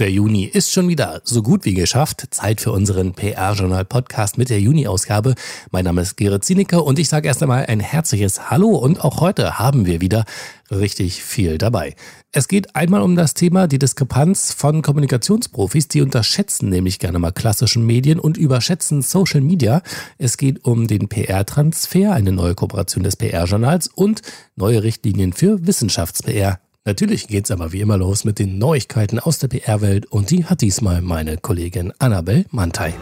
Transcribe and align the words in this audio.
Der 0.00 0.10
Juni 0.10 0.42
ist 0.42 0.72
schon 0.72 0.88
wieder 0.88 1.20
so 1.22 1.40
gut 1.40 1.64
wie 1.64 1.72
geschafft. 1.72 2.26
Zeit 2.30 2.60
für 2.60 2.72
unseren 2.72 3.12
PR-Journal-Podcast 3.12 4.38
mit 4.38 4.50
der 4.50 4.58
Juni-Ausgabe. 4.58 5.36
Mein 5.70 5.84
Name 5.84 6.00
ist 6.02 6.16
Gerrit 6.16 6.42
Zienicke 6.42 6.82
und 6.82 6.98
ich 6.98 7.08
sage 7.08 7.28
erst 7.28 7.44
einmal 7.44 7.66
ein 7.66 7.78
herzliches 7.78 8.50
Hallo 8.50 8.70
und 8.70 9.04
auch 9.04 9.20
heute 9.20 9.60
haben 9.60 9.86
wir 9.86 10.00
wieder 10.00 10.24
richtig 10.68 11.22
viel 11.22 11.58
dabei. 11.58 11.94
Es 12.32 12.48
geht 12.48 12.74
einmal 12.74 13.02
um 13.02 13.14
das 13.14 13.34
Thema 13.34 13.68
die 13.68 13.78
Diskrepanz 13.78 14.52
von 14.52 14.82
Kommunikationsprofis, 14.82 15.86
die 15.86 16.02
unterschätzen 16.02 16.70
nämlich 16.70 16.98
gerne 16.98 17.20
mal 17.20 17.30
klassischen 17.30 17.86
Medien 17.86 18.18
und 18.18 18.36
überschätzen 18.36 19.00
Social 19.00 19.42
Media. 19.42 19.80
Es 20.18 20.38
geht 20.38 20.64
um 20.64 20.88
den 20.88 21.08
PR-Transfer, 21.08 22.12
eine 22.12 22.32
neue 22.32 22.56
Kooperation 22.56 23.04
des 23.04 23.14
PR-Journals 23.14 23.86
und 23.94 24.22
neue 24.56 24.82
Richtlinien 24.82 25.32
für 25.32 25.64
Wissenschafts-PR. 25.64 26.63
Natürlich 26.86 27.28
geht's 27.28 27.50
aber 27.50 27.72
wie 27.72 27.80
immer 27.80 27.96
los 27.96 28.24
mit 28.26 28.38
den 28.38 28.58
Neuigkeiten 28.58 29.18
aus 29.18 29.38
der 29.38 29.48
PR-Welt 29.48 30.04
und 30.04 30.30
die 30.30 30.44
hat 30.44 30.60
diesmal 30.60 31.00
meine 31.00 31.38
Kollegin 31.38 31.94
Annabel 31.98 32.44
Mantei. 32.50 32.92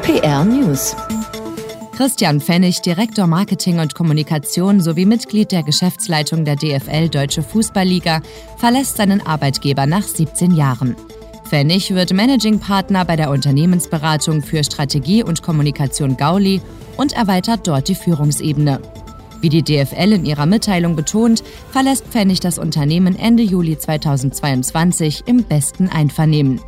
PR 0.00 0.42
News. 0.42 0.96
Christian 1.94 2.40
Pfennig, 2.40 2.80
Direktor 2.80 3.26
Marketing 3.26 3.78
und 3.78 3.94
Kommunikation 3.94 4.80
sowie 4.80 5.04
Mitglied 5.04 5.52
der 5.52 5.64
Geschäftsleitung 5.64 6.46
der 6.46 6.56
DFL 6.56 7.10
Deutsche 7.10 7.42
Fußballliga, 7.42 8.22
verlässt 8.56 8.96
seinen 8.96 9.20
Arbeitgeber 9.20 9.84
nach 9.84 10.04
17 10.04 10.54
Jahren. 10.54 10.96
Pfennig 11.44 11.94
wird 11.94 12.14
Managing 12.14 12.58
Partner 12.58 13.04
bei 13.04 13.16
der 13.16 13.28
Unternehmensberatung 13.28 14.42
für 14.42 14.64
Strategie 14.64 15.22
und 15.22 15.42
Kommunikation 15.42 16.16
Gauli 16.16 16.62
und 16.96 17.12
erweitert 17.12 17.66
dort 17.68 17.88
die 17.88 17.94
Führungsebene. 17.94 18.80
Wie 19.46 19.62
die 19.62 19.62
DFL 19.62 20.12
in 20.12 20.26
ihrer 20.26 20.44
Mitteilung 20.44 20.96
betont, 20.96 21.44
verlässt 21.70 22.06
Pfennig 22.08 22.40
das 22.40 22.58
Unternehmen 22.58 23.16
Ende 23.16 23.44
Juli 23.44 23.78
2022 23.78 25.22
im 25.26 25.44
besten 25.44 25.88
Einvernehmen. 25.88 26.60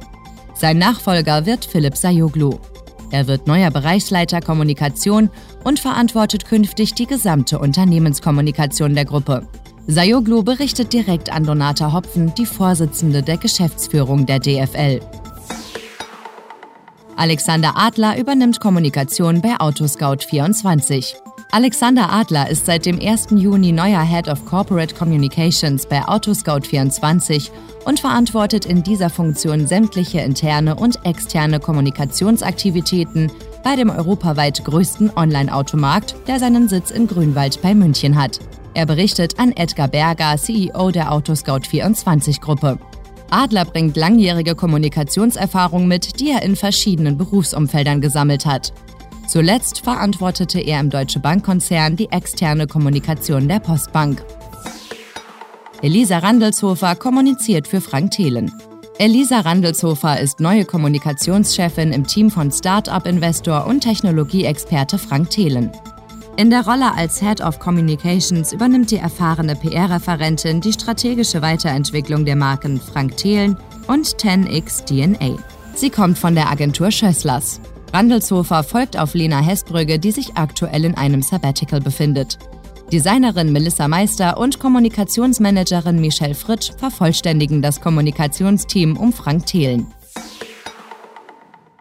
Sein 0.55 0.79
Nachfolger 0.79 1.45
wird 1.45 1.65
Philipp 1.65 1.97
Sayoglu. 1.97 2.57
Er 3.11 3.27
wird 3.27 3.49
neuer 3.49 3.73
Bereichsleiter 3.73 4.41
Kommunikation 4.41 5.29
und 5.65 5.81
verantwortet 5.81 6.45
künftig 6.45 6.95
die 6.95 7.07
gesamte 7.07 7.59
Unternehmenskommunikation 7.59 8.95
der 8.95 9.07
Gruppe. 9.07 9.49
Sayoglu 9.89 10.45
berichtet 10.45 10.93
direkt 10.93 11.33
an 11.33 11.43
Donata 11.43 11.93
Hopfen, 11.93 12.33
die 12.37 12.47
Vorsitzende 12.47 13.25
der 13.25 13.39
Geschäftsführung 13.39 14.25
der 14.25 14.39
DFL. 14.39 15.01
Alexander 17.17 17.73
Adler 17.75 18.17
übernimmt 18.17 18.61
Kommunikation 18.61 19.41
bei 19.41 19.57
Autoscout24. 19.57 21.28
Alexander 21.51 22.13
Adler 22.13 22.51
ist 22.51 22.67
seit 22.67 22.85
dem 22.85 23.01
1. 23.01 23.29
Juni 23.31 23.73
neuer 23.73 24.03
Head 24.03 24.29
of 24.29 24.45
Corporate 24.45 24.95
Communications 24.95 25.87
bei 25.87 26.03
Autoscout24 26.03 27.49
und 27.87 28.01
verantwortet 28.01 28.67
in 28.67 28.83
dieser 28.83 29.09
Funktion 29.09 29.67
sämtliche 29.67 30.21
interne 30.21 30.75
und 30.75 31.07
externe 31.07 31.59
Kommunikationsaktivitäten 31.59 33.33
bei 33.65 33.77
dem 33.77 33.89
europaweit 33.89 34.63
größten 34.63 35.11
Online-Automarkt, 35.17 36.17
der 36.27 36.39
seinen 36.39 36.69
Sitz 36.69 36.91
in 36.91 37.07
Grünwald 37.07 37.63
bei 37.63 37.75
München 37.75 38.21
hat. 38.21 38.41
Er 38.75 38.85
berichtet 38.85 39.39
an 39.41 39.53
Edgar 39.53 39.89
Berger, 39.89 40.37
CEO 40.37 40.91
der 40.91 41.11
Autoscout24-Gruppe. 41.11 42.79
Adler 43.31 43.65
bringt 43.65 43.97
langjährige 43.97 44.55
Kommunikationserfahrung 44.55 45.89
mit, 45.89 46.21
die 46.21 46.31
er 46.31 46.43
in 46.43 46.57
verschiedenen 46.57 47.17
Berufsumfeldern 47.17 48.03
gesammelt 48.03 48.45
hat. 48.45 48.75
Zuletzt 49.29 49.81
verantwortete 49.81 50.59
er 50.59 50.81
im 50.81 50.89
Deutsche 50.89 51.21
Bankkonzern 51.21 51.97
die 51.97 52.11
externe 52.11 52.67
Kommunikation 52.67 53.47
der 53.47 53.61
Postbank. 53.61 54.25
Elisa 55.83 56.19
Randelshofer 56.19 56.97
kommuniziert 56.97 57.69
für 57.69 57.83
Frank 57.83 58.13
Thelen. 58.13 58.51
Elisa 58.99 59.41
Randelshofer 59.41 60.19
ist 60.19 60.41
neue 60.41 60.65
Kommunikationschefin 60.65 61.93
im 61.93 62.07
Team 62.07 62.31
von 62.31 62.51
Startup-Investor 62.51 63.67
und 63.67 63.81
Technologieexperte 63.81 64.99
Frank 64.99 65.29
Thelen. 65.29 65.71
In 66.39 66.49
der 66.49 66.65
Rolle 66.65 66.95
als 66.95 67.21
Head 67.21 67.43
of 67.43 67.59
Communications 67.59 68.53
übernimmt 68.55 68.91
die 68.91 68.97
erfahrene 68.97 69.57
PR-Referentin 69.57 70.63
die 70.63 70.73
strategische 70.73 71.43
Weiterentwicklung 71.43 72.25
der 72.25 72.37
Marken 72.37 72.81
Frank 72.81 73.17
Thelen 73.19 73.59
und 73.89 74.07
10x 74.07 74.87
DNA. 74.87 75.37
Sie 75.75 75.91
kommt 75.91 76.19
von 76.19 76.35
der 76.35 76.51
Agentur 76.51 76.91
Schösslers. 76.91 77.61
Randelshofer 77.93 78.63
folgt 78.65 78.99
auf 78.99 79.15
Lena 79.15 79.41
Hessbrügge, 79.41 79.99
die 79.99 80.11
sich 80.13 80.37
aktuell 80.37 80.85
in 80.85 80.97
einem 80.97 81.23
Sabbatical 81.23 81.81
befindet. 81.81 82.39
Designerin 82.93 83.53
Melissa 83.53 83.87
Meister 83.87 84.39
und 84.39 84.61
Kommunikationsmanagerin 84.61 86.01
Michelle 86.01 86.35
Fritsch 86.35 86.71
vervollständigen 86.79 87.61
das 87.61 87.81
Kommunikationsteam 87.81 88.97
um 88.97 89.13
Frank 89.13 89.47
Thelen. 89.47 89.87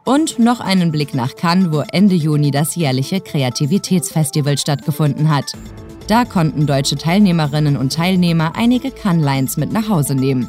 Und 0.04 0.40
noch 0.40 0.60
einen 0.60 0.92
Blick 0.92 1.14
nach 1.14 1.36
Cannes, 1.36 1.72
wo 1.72 1.84
Ende 1.92 2.16
Juni 2.16 2.52
das 2.52 2.76
jährliche 2.76 3.22
Kreativitätsfestival 3.22 4.58
stattgefunden 4.58 5.30
hat. 5.34 5.52
Da 6.08 6.24
konnten 6.24 6.66
deutsche 6.66 6.96
Teilnehmerinnen 6.96 7.76
und 7.76 7.92
Teilnehmer 7.92 8.54
einige 8.56 8.92
Cannes-Lines 8.92 9.58
mit 9.58 9.74
nach 9.74 9.90
Hause 9.90 10.16
nehmen. 10.16 10.48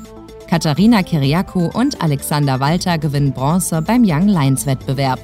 Katharina 0.48 1.02
Kiriakou 1.02 1.70
und 1.72 2.00
Alexander 2.00 2.58
Walter 2.60 2.98
gewinnen 2.98 3.32
Bronze 3.32 3.82
beim 3.82 4.02
Young 4.04 4.28
Lions 4.28 4.64
Wettbewerb. 4.66 5.20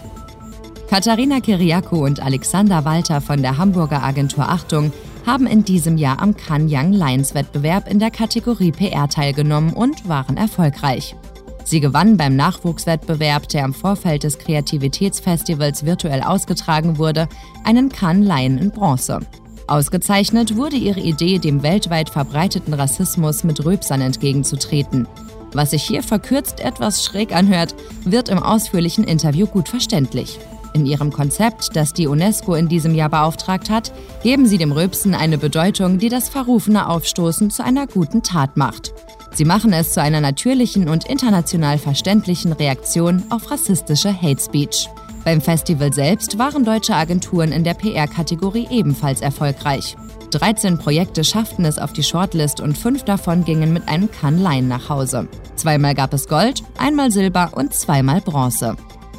Katharina 0.88 1.40
Kiriakou 1.40 2.04
und 2.04 2.20
Alexander 2.20 2.84
Walter 2.84 3.20
von 3.20 3.40
der 3.40 3.56
Hamburger 3.56 4.02
Agentur 4.02 4.48
Achtung 4.48 4.92
haben 5.26 5.46
in 5.46 5.64
diesem 5.64 5.96
Jahr 5.96 6.20
am 6.20 6.34
Young 6.50 6.92
Lions 6.92 7.34
Wettbewerb 7.34 7.90
in 7.90 7.98
der 7.98 8.10
Kategorie 8.10 8.70
PR 8.70 9.08
teilgenommen 9.08 9.72
und 9.72 10.06
waren 10.08 10.36
erfolgreich. 10.36 11.16
Sie 11.64 11.80
gewannen 11.80 12.18
beim 12.18 12.36
Nachwuchswettbewerb, 12.36 13.48
der 13.48 13.64
im 13.64 13.72
Vorfeld 13.72 14.22
des 14.22 14.38
Kreativitätsfestivals 14.38 15.86
virtuell 15.86 16.22
ausgetragen 16.22 16.98
wurde, 16.98 17.28
einen 17.64 17.88
Cannes 17.88 18.28
Lion 18.28 18.58
in 18.58 18.70
Bronze. 18.70 19.20
Ausgezeichnet 19.66 20.56
wurde 20.56 20.76
ihre 20.76 21.00
Idee, 21.00 21.38
dem 21.38 21.62
weltweit 21.62 22.10
verbreiteten 22.10 22.74
Rassismus 22.74 23.44
mit 23.44 23.64
Röpsern 23.64 24.02
entgegenzutreten. 24.02 25.08
Was 25.54 25.70
sich 25.70 25.82
hier 25.82 26.02
verkürzt 26.02 26.60
etwas 26.60 27.02
schräg 27.02 27.34
anhört, 27.34 27.74
wird 28.04 28.28
im 28.28 28.42
ausführlichen 28.42 29.04
Interview 29.04 29.46
gut 29.46 29.70
verständlich. 29.70 30.38
In 30.74 30.86
ihrem 30.86 31.12
Konzept, 31.12 31.76
das 31.76 31.92
die 31.92 32.08
UNESCO 32.08 32.56
in 32.56 32.68
diesem 32.68 32.96
Jahr 32.96 33.08
beauftragt 33.08 33.70
hat, 33.70 33.92
geben 34.24 34.46
sie 34.46 34.58
dem 34.58 34.72
Rülpsen 34.72 35.14
eine 35.14 35.38
Bedeutung, 35.38 35.98
die 35.98 36.08
das 36.08 36.28
verrufene 36.28 36.88
Aufstoßen 36.88 37.50
zu 37.50 37.64
einer 37.64 37.86
guten 37.86 38.24
Tat 38.24 38.56
macht. 38.56 38.92
Sie 39.34 39.44
machen 39.44 39.72
es 39.72 39.92
zu 39.92 40.02
einer 40.02 40.20
natürlichen 40.20 40.88
und 40.88 41.06
international 41.08 41.78
verständlichen 41.78 42.52
Reaktion 42.52 43.22
auf 43.30 43.52
rassistische 43.52 44.12
Hate 44.20 44.42
Speech. 44.42 44.88
Beim 45.24 45.40
Festival 45.40 45.92
selbst 45.92 46.38
waren 46.38 46.64
deutsche 46.64 46.94
Agenturen 46.94 47.52
in 47.52 47.62
der 47.62 47.74
PR-Kategorie 47.74 48.66
ebenfalls 48.70 49.20
erfolgreich. 49.20 49.96
13 50.32 50.78
Projekte 50.78 51.22
schafften 51.22 51.64
es 51.64 51.78
auf 51.78 51.92
die 51.92 52.02
Shortlist 52.02 52.60
und 52.60 52.76
fünf 52.76 53.04
davon 53.04 53.44
gingen 53.44 53.72
mit 53.72 53.88
einem 53.88 54.10
Cannes 54.10 54.62
nach 54.64 54.88
Hause. 54.88 55.28
Zweimal 55.54 55.94
gab 55.94 56.12
es 56.12 56.26
Gold, 56.26 56.64
einmal 56.76 57.12
Silber 57.12 57.52
und 57.54 57.72
zweimal 57.72 58.20
Bronze. 58.20 58.76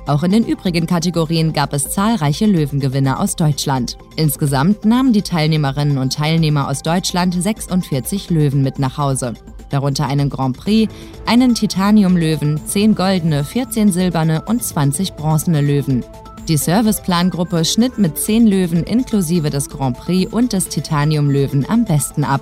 Auch 0.07 0.21
in 0.21 0.31
den 0.31 0.45
übrigen 0.45 0.85
Kategorien 0.85 1.51
gab 1.51 1.73
es 1.73 1.89
zahlreiche 1.89 2.45
Löwengewinner 2.45 3.19
aus 3.19 3.35
Deutschland. 3.35 3.97
Insgesamt 4.16 4.85
nahmen 4.85 5.13
die 5.13 5.23
Teilnehmerinnen 5.23 5.97
und 5.97 6.13
Teilnehmer 6.13 6.69
aus 6.69 6.83
Deutschland 6.83 7.33
46 7.33 8.29
Löwen 8.29 8.61
mit 8.61 8.77
nach 8.77 8.99
Hause. 8.99 9.33
Darunter 9.71 10.05
einen 10.07 10.29
Grand 10.29 10.57
Prix, 10.57 10.94
einen 11.25 11.56
Titanium-Löwen, 11.56 12.62
10 12.65 12.94
goldene, 12.94 13.44
14 13.44 13.91
silberne 13.91 14.44
und 14.44 14.63
20 14.63 15.13
bronzene 15.13 15.62
Löwen. 15.62 16.06
Die 16.47 16.57
Serviceplan-Gruppe 16.57 17.65
schnitt 17.65 17.97
mit 17.97 18.19
10 18.19 18.45
Löwen 18.45 18.83
inklusive 18.83 19.50
des 19.50 19.69
Grand 19.69 19.97
Prix 19.97 20.31
und 20.31 20.53
des 20.53 20.69
Titanium-Löwen 20.69 21.65
am 21.68 21.85
besten 21.85 22.24
ab. 22.24 22.41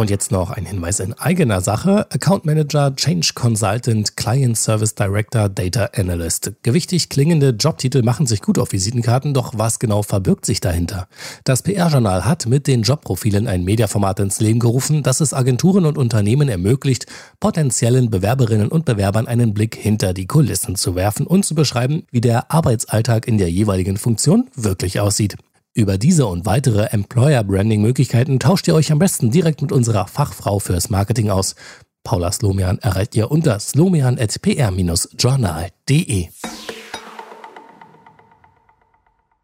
Und 0.00 0.08
jetzt 0.08 0.32
noch 0.32 0.50
ein 0.50 0.64
Hinweis 0.64 0.98
in 0.98 1.12
eigener 1.12 1.60
Sache. 1.60 2.06
Account 2.10 2.46
Manager, 2.46 2.96
Change 2.96 3.32
Consultant, 3.34 4.16
Client 4.16 4.56
Service 4.56 4.94
Director, 4.94 5.50
Data 5.50 5.90
Analyst. 5.94 6.52
Gewichtig 6.62 7.10
klingende 7.10 7.50
Jobtitel 7.50 8.00
machen 8.00 8.26
sich 8.26 8.40
gut 8.40 8.58
auf 8.58 8.72
Visitenkarten, 8.72 9.34
doch 9.34 9.58
was 9.58 9.78
genau 9.78 10.02
verbirgt 10.02 10.46
sich 10.46 10.60
dahinter? 10.60 11.06
Das 11.44 11.60
PR-Journal 11.60 12.24
hat 12.24 12.46
mit 12.46 12.66
den 12.66 12.80
Jobprofilen 12.80 13.46
ein 13.46 13.62
Mediaformat 13.62 14.20
ins 14.20 14.40
Leben 14.40 14.58
gerufen, 14.58 15.02
das 15.02 15.20
es 15.20 15.34
Agenturen 15.34 15.84
und 15.84 15.98
Unternehmen 15.98 16.48
ermöglicht, 16.48 17.04
potenziellen 17.38 18.08
Bewerberinnen 18.08 18.68
und 18.68 18.86
Bewerbern 18.86 19.26
einen 19.26 19.52
Blick 19.52 19.76
hinter 19.76 20.14
die 20.14 20.26
Kulissen 20.26 20.76
zu 20.76 20.94
werfen 20.94 21.26
und 21.26 21.44
zu 21.44 21.54
beschreiben, 21.54 22.04
wie 22.10 22.22
der 22.22 22.50
Arbeitsalltag 22.50 23.28
in 23.28 23.36
der 23.36 23.50
jeweiligen 23.50 23.98
Funktion 23.98 24.48
wirklich 24.54 24.98
aussieht. 24.98 25.36
Über 25.72 25.98
diese 25.98 26.26
und 26.26 26.46
weitere 26.46 26.86
Employer-Branding-Möglichkeiten 26.86 28.40
tauscht 28.40 28.66
ihr 28.66 28.74
euch 28.74 28.90
am 28.90 28.98
besten 28.98 29.30
direkt 29.30 29.62
mit 29.62 29.70
unserer 29.70 30.08
Fachfrau 30.08 30.58
fürs 30.58 30.90
Marketing 30.90 31.30
aus. 31.30 31.54
Paula 32.02 32.32
Slomian 32.32 32.78
erreicht 32.78 33.14
ihr 33.14 33.30
unter 33.30 33.60
slomian.pr-journal.de. 33.60 36.26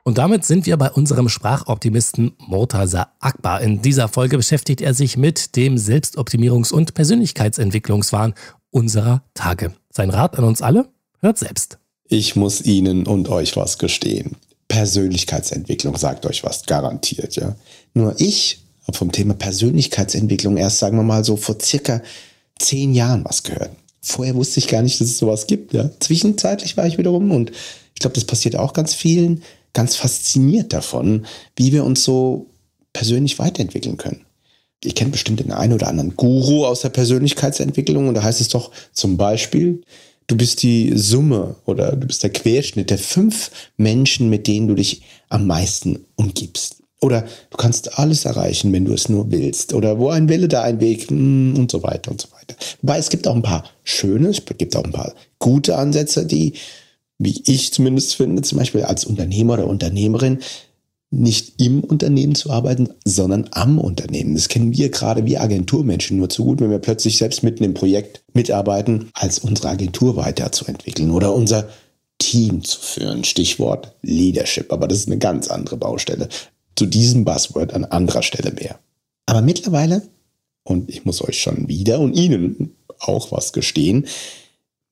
Und 0.03 0.19
damit 0.19 0.45
sind 0.45 0.67
wir 0.67 0.77
bei 0.77 0.91
unserem 0.91 1.29
Sprachoptimisten 1.29 2.33
Murtaza 2.39 3.13
Akbar. 3.21 3.61
In 3.61 3.83
dieser 3.83 4.09
Folge 4.09 4.37
beschäftigt 4.37 4.81
er 4.81 4.95
sich 4.95 5.17
mit 5.17 5.55
dem 5.55 5.77
Selbstoptimierungs- 5.77 6.73
und 6.73 6.95
Persönlichkeitsentwicklungswahn 6.95 8.35
unserer 8.71 9.23
Tage. 9.35 9.75
Sein 9.91 10.11
Rat 10.11 10.37
an 10.39 10.45
uns 10.45 10.61
alle? 10.61 10.89
Hört 11.21 11.39
selbst. 11.39 11.79
Ich 12.09 12.37
muss 12.37 12.63
Ihnen 12.63 13.07
und 13.07 13.29
euch 13.29 13.57
was 13.57 13.79
gestehen. 13.79 14.37
Persönlichkeitsentwicklung 14.69 15.97
sagt 15.97 16.27
euch 16.27 16.45
was, 16.45 16.67
garantiert, 16.67 17.37
ja. 17.37 17.57
Nur 17.95 18.15
ich 18.19 18.61
habe 18.87 18.97
vom 18.97 19.13
Thema 19.13 19.35
Persönlichkeitsentwicklung 19.35 20.57
erst, 20.57 20.79
sagen 20.79 20.97
wir 20.97 21.03
mal, 21.05 21.25
so 21.25 21.37
vor 21.37 21.59
circa 21.61 22.03
zehn 22.59 22.95
Jahren 22.95 23.25
was 23.25 23.43
gehört. 23.43 23.71
Vorher 24.01 24.35
wusste 24.35 24.61
ich 24.61 24.69
gar 24.69 24.83
nicht, 24.83 25.01
dass 25.01 25.09
es 25.09 25.19
sowas 25.19 25.47
gibt, 25.47 25.73
ja. 25.73 25.91
Zwischenzeitlich 26.01 26.77
war 26.77 26.87
ich 26.87 26.99
wiederum 26.99 27.31
und 27.31 27.51
ich 27.95 28.01
glaube, 28.01 28.15
das 28.15 28.25
passiert 28.25 28.57
auch 28.57 28.73
ganz 28.73 28.95
vielen 28.95 29.43
ganz 29.77 29.95
fasziniert 29.95 30.73
davon, 30.73 31.27
wie 31.55 31.71
wir 31.71 31.85
uns 31.85 32.03
so 32.03 32.47
persönlich 32.95 33.39
weiterentwickeln 33.39 33.99
können. 33.99 34.25
Ich 34.83 34.95
kenne 34.95 35.11
bestimmt 35.11 35.41
den 35.41 35.53
einen 35.53 35.75
oder 35.75 35.89
anderen 35.89 36.17
Guru 36.17 36.65
aus 36.65 36.81
der 36.81 36.89
Persönlichkeitsentwicklung 36.89 38.09
und 38.09 38.15
da 38.15 38.23
heißt 38.23 38.41
es 38.41 38.49
doch 38.49 38.71
zum 38.93 39.19
Beispiel, 39.19 39.83
du 40.27 40.37
bist 40.37 40.63
die 40.63 40.93
Summe 40.97 41.57
oder 41.65 41.95
du 41.97 42.07
bist 42.07 42.23
der 42.23 42.31
Querschnitt 42.31 42.91
der 42.91 42.99
fünf 42.99 43.51
Menschen, 43.77 44.29
mit 44.31 44.47
denen 44.47 44.69
du 44.69 44.75
dich 44.75 45.03
am 45.29 45.47
meisten 45.47 46.05
umgibst. 46.17 46.83
Oder 47.01 47.27
du 47.51 47.57
kannst 47.57 47.99
alles 47.99 48.25
erreichen, 48.25 48.73
wenn 48.73 48.87
du 48.87 48.93
es 48.93 49.09
nur 49.09 49.31
willst. 49.31 49.75
Oder 49.75 49.99
wo 49.99 50.09
ein 50.09 50.29
Wille, 50.29 50.49
da 50.49 50.63
ein 50.63 50.81
Weg 50.81 51.11
hm, 51.11 51.55
und 51.57 51.71
so 51.71 51.83
weiter 51.83 52.11
und 52.11 52.21
so 52.21 52.29
weiter. 52.33 52.57
Wobei 52.81 52.99
es 52.99 53.11
gibt 53.11 53.29
auch 53.29 53.35
ein 53.35 53.43
paar 53.43 53.65
schöne, 53.85 54.29
es 54.29 54.43
gibt 54.57 54.75
auch 54.75 54.85
ein 54.85 54.93
paar 54.93 55.15
gute 55.39 55.77
Ansätze, 55.77 56.27
die 56.27 56.55
wie 57.19 57.43
ich 57.47 57.73
zumindest 57.73 58.15
finde, 58.15 58.43
zum 58.43 58.59
Beispiel 58.59 58.83
als 58.83 59.05
Unternehmer 59.05 59.55
oder 59.55 59.67
Unternehmerin, 59.67 60.41
nicht 61.11 61.61
im 61.61 61.85
Unternehmen 61.85 62.35
zu 62.35 62.51
arbeiten, 62.51 62.89
sondern 63.05 63.49
am 63.53 63.79
Unternehmen. 63.79 64.35
Das 64.35 64.49
kennen 64.49 64.77
wir 64.77 64.91
gerade 64.91 65.25
wie 65.25 65.39
Agenturmenschen 65.39 66.17
nur 66.17 66.29
zu 66.29 66.45
gut, 66.45 66.61
wenn 66.61 66.71
wir 66.71 66.81
plötzlich 66.81 67.19
selbst 67.19 67.43
mitten 67.43 67.65
im 67.65 67.75
Projekt 67.75 68.25
mitarbeiten, 68.35 69.11
als 69.15 69.39
unsere 69.39 69.69
Agentur 69.69 70.17
weiterzuentwickeln 70.17 71.11
oder 71.11 71.35
unser 71.35 71.69
Team 72.19 72.65
zu 72.65 72.81
führen. 72.81 73.25
Stichwort 73.25 73.95
Leadership. 74.03 74.73
Aber 74.73 74.89
das 74.89 74.99
ist 74.99 75.07
eine 75.07 75.19
ganz 75.19 75.49
andere 75.49 75.77
Baustelle. 75.77 76.29
Zu 76.75 76.87
diesem 76.87 77.25
Buzzword 77.25 77.73
an 77.73 77.85
anderer 77.85 78.23
Stelle 78.23 78.53
mehr. 78.53 78.79
Aber 79.27 79.43
mittlerweile, 79.43 80.03
und 80.65 80.91
ich 80.91 81.05
muss 81.05 81.23
euch 81.23 81.41
schon 81.41 81.69
wieder 81.69 82.01
und 82.01 82.15
Ihnen 82.15 82.75
auch 82.99 83.31
was 83.31 83.53
gestehen, 83.53 84.07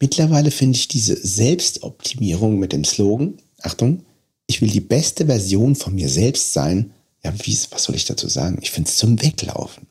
Mittlerweile 0.01 0.51
finde 0.51 0.77
ich 0.77 0.89
diese 0.89 1.17
Selbstoptimierung 1.17 2.59
mit 2.59 2.73
dem 2.73 2.85
Slogan, 2.85 3.39
Achtung, 3.63 4.05
ich 4.47 4.61
will 4.61 4.71
die 4.71 4.81
beste 4.81 5.27
Version 5.27 5.75
von 5.75 5.95
mir 5.95 6.09
selbst 6.09 6.53
sein. 6.53 6.93
Ja, 7.23 7.33
wie, 7.43 7.59
was 7.71 7.85
soll 7.85 7.97
ich 7.97 8.05
dazu 8.05 8.29
sagen? 8.29 8.59
Ich 8.61 8.71
finde 8.71 8.89
es 8.89 8.99
zum 8.99 9.21
Weglaufen. 9.23 9.87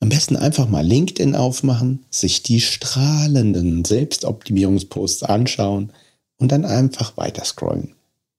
Am 0.00 0.08
besten 0.08 0.36
einfach 0.36 0.68
mal 0.68 0.86
LinkedIn 0.86 1.34
aufmachen, 1.34 2.04
sich 2.10 2.42
die 2.44 2.60
strahlenden 2.60 3.84
Selbstoptimierungsposts 3.84 5.24
anschauen 5.24 5.92
und 6.36 6.52
dann 6.52 6.64
einfach 6.64 7.16
weiter 7.16 7.44
scrollen. 7.44 7.94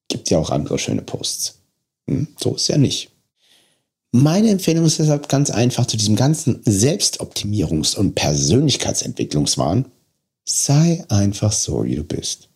Gibt 0.07 0.29
ja 0.29 0.38
auch 0.38 0.51
andere 0.51 0.79
schöne 0.79 1.01
Posts. 1.01 1.56
Hm, 2.07 2.29
so 2.39 2.56
ist 2.56 2.69
ja 2.69 2.77
nicht. 2.77 3.11
Meine 4.11 4.50
Empfehlung 4.50 4.85
ist 4.85 5.00
deshalb 5.00 5.27
ganz 5.27 5.50
einfach 5.50 5.85
zu 5.85 5.97
diesem 5.97 6.15
ganzen 6.15 6.63
Selbstoptimierungs- 6.63 7.95
und 7.95 8.15
Persönlichkeitsentwicklungswahn 8.15 9.85
Sei 10.51 11.06
einfach 11.09 11.51
so, 11.51 11.83
wie 11.83 11.95
du 11.95 12.03
bist. 12.03 12.49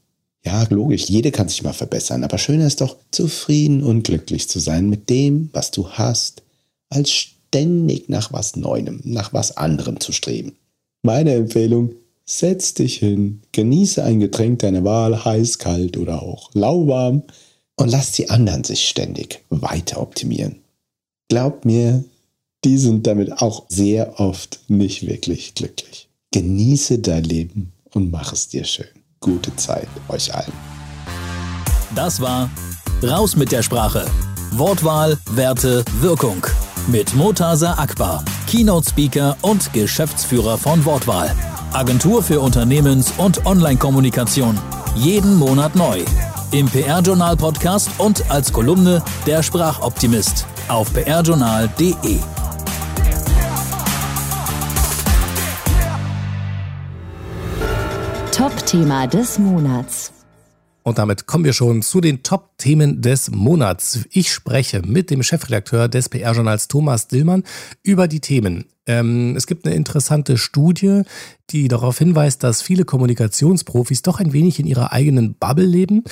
Ja, 0.45 0.66
logisch, 0.69 1.06
jede 1.06 1.31
kann 1.31 1.48
sich 1.48 1.63
mal 1.63 1.74
verbessern, 1.74 2.24
aber 2.24 2.38
schöner 2.38 2.68
ist 2.68 2.81
doch, 2.81 2.98
zufrieden 3.12 3.81
und 3.81 4.04
glücklich 4.04 4.50
zu 4.50 4.60
sein 4.60 4.90
mit 4.90 5.10
dem, 5.10 5.50
was 5.54 5.72
du 5.72 5.90
hast, 5.90 6.44
als 6.90 7.12
ständig 7.12 8.10
nach 8.10 8.34
was 8.34 8.56
Neuem, 8.56 9.00
nach 9.06 9.31
was 9.31 9.56
anderem 9.56 10.00
zu 10.00 10.12
streben. 10.12 10.57
Meine 11.01 11.34
Empfehlung, 11.34 11.95
setz 12.25 12.74
dich 12.74 12.98
hin, 12.98 13.42
genieße 13.51 14.04
ein 14.04 14.19
Getränk 14.19 14.60
deiner 14.60 14.84
Wahl, 14.84 15.24
heiß, 15.24 15.60
kalt 15.60 15.98
oder 15.98 16.22
auch 16.22 16.50
lauwarm, 16.54 17.24
und 17.75 17.89
lass 17.89 18.12
die 18.12 18.30
anderen 18.30 18.63
sich 18.63 18.88
ständig 18.88 19.44
weiter 19.50 20.00
optimieren. 20.00 20.57
Glaub 21.30 21.66
mir, 21.66 22.04
die 22.63 22.78
sind 22.78 23.07
damit 23.07 23.42
auch 23.42 23.66
sehr 23.69 24.19
oft 24.19 24.60
nicht 24.68 25.07
wirklich 25.07 25.56
glücklich. 25.56 26.07
Genieße 26.31 27.00
dein 27.00 27.24
Leben 27.24 27.74
und 27.94 28.12
mach 28.12 28.31
es 28.31 28.48
dir 28.48 28.63
schön. 28.63 29.02
Gute 29.24 29.56
Zeit 29.56 29.88
euch 30.10 30.36
allen. 30.36 30.52
Das 31.96 32.20
war 32.22 32.50
Raus 33.02 33.36
mit 33.38 33.52
der 33.52 33.64
Sprache. 33.64 34.06
Wortwahl, 34.52 35.18
Werte, 35.31 35.84
Wirkung. 36.02 36.46
Mit 36.88 37.16
Motasa 37.16 37.75
Akbar, 37.75 38.24
Keynote 38.48 38.90
Speaker 38.90 39.38
und 39.42 39.72
Geschäftsführer 39.72 40.58
von 40.58 40.84
Wortwahl. 40.84 41.34
Agentur 41.72 42.22
für 42.22 42.42
Unternehmens- 42.42 43.14
und 43.18 43.46
Online-Kommunikation. 43.46 44.60
Jeden 44.96 45.38
Monat 45.38 45.75
neu. 45.75 46.04
Im 46.52 46.68
PR-Journal 46.68 47.38
Podcast 47.38 47.90
und 48.00 48.30
als 48.30 48.52
Kolumne 48.52 49.02
der 49.25 49.42
Sprachoptimist 49.42 50.46
auf 50.68 50.94
prjournal.de. 50.94 52.20
Top-Thema 58.44 59.07
des 59.07 59.40
Monats. 59.40 60.12
Und 60.84 60.98
damit 60.98 61.28
kommen 61.28 61.45
wir 61.45 61.54
schon 61.54 61.81
zu 61.81 62.01
den 62.01 62.24
Top-Themen 62.24 63.01
des 63.01 63.31
Monats. 63.31 64.01
Ich 64.12 64.34
spreche 64.34 64.81
mit 64.86 65.12
dem 65.12 65.24
Chefredakteur 65.24 65.88
des 65.88 66.10
PR-Journals 66.10 66.68
Thomas 66.68 67.07
Dillmann 67.07 67.44
über 67.84 68.10
die 68.10 68.19
Themen. 68.19 68.66
Ähm, 68.86 69.38
es 69.38 69.48
gibt 69.48 69.66
eine 69.66 69.75
interessante 69.75 70.38
Studie, 70.38 71.04
die 71.51 71.69
darauf 71.69 72.00
hinweist, 72.00 72.44
dass 72.44 72.62
viele 72.62 72.84
Kommunikationsprofis 72.84 74.01
doch 74.01 74.19
ein 74.19 74.34
wenig 74.34 74.60
in 74.60 74.68
ihrer 74.68 74.92
eigenen 74.92 75.36
Bubble 75.36 75.66
leben. 75.66 76.04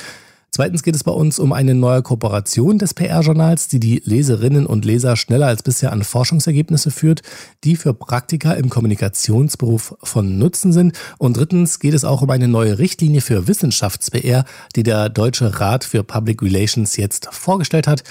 Zweitens 0.54 0.82
geht 0.82 0.94
es 0.94 1.02
bei 1.02 1.12
uns 1.12 1.38
um 1.38 1.54
eine 1.54 1.74
neue 1.74 2.02
Kooperation 2.02 2.76
des 2.76 2.92
PR-Journals, 2.92 3.68
die 3.68 3.80
die 3.80 4.02
Leserinnen 4.04 4.66
und 4.66 4.84
Leser 4.84 5.16
schneller 5.16 5.46
als 5.46 5.62
bisher 5.62 5.92
an 5.92 6.04
Forschungsergebnisse 6.04 6.90
führt, 6.90 7.22
die 7.64 7.74
für 7.74 7.94
Praktiker 7.94 8.58
im 8.58 8.68
Kommunikationsberuf 8.68 9.96
von 10.02 10.36
Nutzen 10.38 10.74
sind. 10.74 10.98
Und 11.16 11.38
drittens 11.38 11.78
geht 11.78 11.94
es 11.94 12.04
auch 12.04 12.20
um 12.20 12.28
eine 12.28 12.48
neue 12.48 12.78
Richtlinie 12.78 13.22
für 13.22 13.48
Wissenschafts-PR, 13.48 14.44
die 14.76 14.82
der 14.82 15.08
Deutsche 15.08 15.58
Rat 15.58 15.84
für 15.84 16.04
Public 16.04 16.42
Relations 16.42 16.98
jetzt 16.98 17.28
vorgestellt 17.32 17.86
hat. 17.86 18.04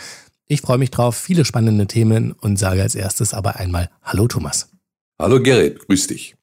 Ich 0.48 0.62
freue 0.62 0.80
mich 0.80 0.90
drauf, 0.90 1.16
viele 1.16 1.46
spannende 1.46 1.86
Themen 1.86 2.32
und 2.32 2.58
sage 2.58 2.82
als 2.82 2.96
erstes 2.96 3.36
aber 3.36 3.58
einmal 3.58 3.92
Hallo 4.02 4.28
Thomas. 4.28 4.70
Hallo 5.20 5.40
Gerrit, 5.44 5.88
grüß 5.88 6.08
dich. 6.08 6.36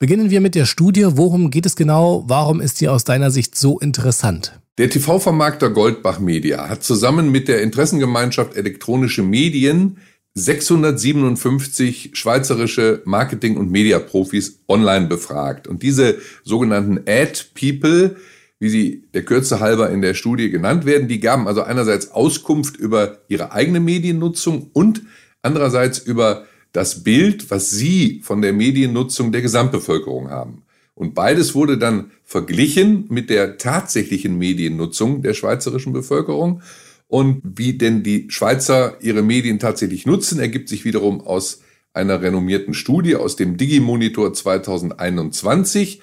Beginnen 0.00 0.30
wir 0.30 0.40
mit 0.40 0.56
der 0.56 0.66
Studie. 0.66 1.06
Worum 1.10 1.52
geht 1.52 1.66
es 1.66 1.76
genau? 1.76 2.24
Warum 2.26 2.60
ist 2.60 2.80
die 2.80 2.88
aus 2.88 3.04
deiner 3.04 3.30
Sicht 3.30 3.56
so 3.56 3.78
interessant? 3.78 4.60
Der 4.78 4.90
TV-Vermarkter 4.90 5.70
Goldbach 5.70 6.20
Media 6.20 6.68
hat 6.68 6.84
zusammen 6.84 7.32
mit 7.32 7.48
der 7.48 7.62
Interessengemeinschaft 7.62 8.56
Elektronische 8.56 9.22
Medien 9.22 9.96
657 10.34 12.10
schweizerische 12.12 13.00
Marketing- 13.06 13.56
und 13.56 13.70
Mediaprofis 13.70 14.60
online 14.68 15.06
befragt. 15.06 15.66
Und 15.66 15.82
diese 15.82 16.18
sogenannten 16.44 16.98
Ad-People, 17.08 18.16
wie 18.58 18.68
sie 18.68 19.04
der 19.14 19.24
Kürze 19.24 19.60
halber 19.60 19.88
in 19.88 20.02
der 20.02 20.12
Studie 20.12 20.50
genannt 20.50 20.84
werden, 20.84 21.08
die 21.08 21.20
gaben 21.20 21.48
also 21.48 21.62
einerseits 21.62 22.10
Auskunft 22.10 22.76
über 22.76 23.20
ihre 23.28 23.52
eigene 23.52 23.80
Mediennutzung 23.80 24.68
und 24.74 25.04
andererseits 25.40 25.98
über 26.00 26.44
das 26.72 27.02
Bild, 27.02 27.50
was 27.50 27.70
sie 27.70 28.20
von 28.22 28.42
der 28.42 28.52
Mediennutzung 28.52 29.32
der 29.32 29.40
Gesamtbevölkerung 29.40 30.28
haben. 30.28 30.65
Und 30.96 31.14
beides 31.14 31.54
wurde 31.54 31.76
dann 31.76 32.10
verglichen 32.24 33.04
mit 33.10 33.28
der 33.28 33.58
tatsächlichen 33.58 34.36
Mediennutzung 34.38 35.20
der 35.20 35.34
schweizerischen 35.34 35.92
Bevölkerung. 35.92 36.62
Und 37.06 37.42
wie 37.44 37.76
denn 37.76 38.02
die 38.02 38.26
Schweizer 38.30 38.96
ihre 39.00 39.22
Medien 39.22 39.58
tatsächlich 39.58 40.06
nutzen, 40.06 40.40
ergibt 40.40 40.70
sich 40.70 40.86
wiederum 40.86 41.20
aus 41.20 41.60
einer 41.92 42.22
renommierten 42.22 42.72
Studie 42.72 43.14
aus 43.14 43.36
dem 43.36 43.58
Digimonitor 43.58 44.32
2021. 44.32 46.00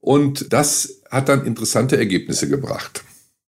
Und 0.00 0.52
das 0.52 1.02
hat 1.08 1.28
dann 1.28 1.46
interessante 1.46 1.96
Ergebnisse 1.96 2.48
gebracht. 2.48 3.04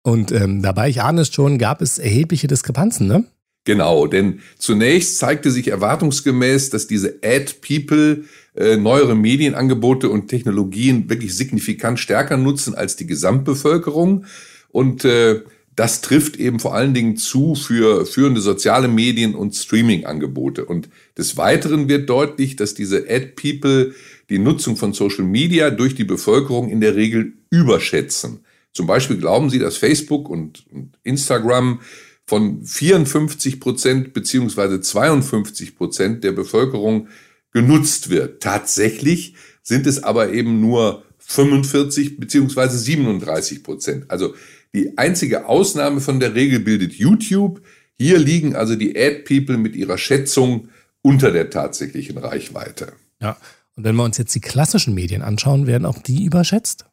Und 0.03 0.31
ähm, 0.31 0.61
dabei, 0.61 0.87
ich 0.87 1.01
ahne 1.01 1.21
es 1.21 1.33
schon, 1.33 1.57
gab 1.57 1.81
es 1.81 1.97
erhebliche 1.97 2.47
Diskrepanzen, 2.47 3.07
ne? 3.07 3.25
Genau, 3.67 4.07
denn 4.07 4.39
zunächst 4.57 5.17
zeigte 5.17 5.51
sich 5.51 5.67
erwartungsgemäß, 5.67 6.69
dass 6.69 6.87
diese 6.87 7.19
Ad-People 7.21 8.23
äh, 8.55 8.77
neuere 8.77 9.13
Medienangebote 9.13 10.09
und 10.09 10.29
Technologien 10.29 11.09
wirklich 11.09 11.35
signifikant 11.35 11.99
stärker 11.99 12.37
nutzen 12.37 12.75
als 12.75 12.95
die 12.95 13.07
Gesamtbevölkerung. 13.07 14.23
Und 14.69 15.03
äh, 15.03 15.41
das 15.75 15.99
trifft 15.99 16.37
eben 16.37 16.61
vor 16.61 16.75
allen 16.75 16.93
Dingen 16.93 17.17
zu 17.17 17.55
für 17.55 18.05
führende 18.05 18.39
soziale 18.39 18.87
Medien 18.87 19.35
und 19.35 19.53
Streaming-Angebote. 19.53 20.63
Und 20.63 20.87
des 21.17 21.35
Weiteren 21.35 21.89
wird 21.89 22.09
deutlich, 22.09 22.55
dass 22.55 22.73
diese 22.73 22.99
Ad-People 23.09 23.93
die 24.29 24.39
Nutzung 24.39 24.77
von 24.77 24.93
Social 24.93 25.25
Media 25.25 25.71
durch 25.71 25.93
die 25.93 26.05
Bevölkerung 26.05 26.69
in 26.69 26.79
der 26.79 26.95
Regel 26.95 27.33
überschätzen. 27.49 28.45
Zum 28.71 28.87
Beispiel 28.87 29.17
glauben 29.17 29.49
sie, 29.49 29.59
dass 29.59 29.75
Facebook 29.75 30.29
und, 30.29 30.63
und 30.71 30.91
Instagram 31.03 31.81
von 32.27 32.63
54 32.63 33.59
Prozent 33.59 34.13
beziehungsweise 34.13 34.81
52 34.81 35.77
Prozent 35.77 36.23
der 36.23 36.33
Bevölkerung 36.33 37.07
genutzt 37.51 38.09
wird. 38.09 38.43
Tatsächlich 38.43 39.33
sind 39.63 39.87
es 39.87 40.03
aber 40.03 40.33
eben 40.33 40.59
nur 40.59 41.03
45 41.19 42.19
beziehungsweise 42.19 42.77
37 42.77 43.63
Prozent. 43.63 44.11
Also 44.11 44.35
die 44.75 44.97
einzige 44.97 45.47
Ausnahme 45.47 46.01
von 46.01 46.19
der 46.19 46.35
Regel 46.35 46.59
bildet 46.59 46.93
YouTube. 46.93 47.61
Hier 47.97 48.19
liegen 48.19 48.55
also 48.55 48.75
die 48.75 48.95
Ad-People 48.97 49.57
mit 49.57 49.75
ihrer 49.75 49.97
Schätzung 49.97 50.67
unter 51.01 51.31
der 51.31 51.49
tatsächlichen 51.49 52.17
Reichweite. 52.17 52.93
Ja, 53.21 53.37
und 53.75 53.85
wenn 53.85 53.95
wir 53.95 54.03
uns 54.03 54.17
jetzt 54.17 54.35
die 54.35 54.41
klassischen 54.41 54.93
Medien 54.93 55.21
anschauen, 55.21 55.65
werden 55.65 55.85
auch 55.85 55.99
die 55.99 56.25
überschätzt? 56.25 56.85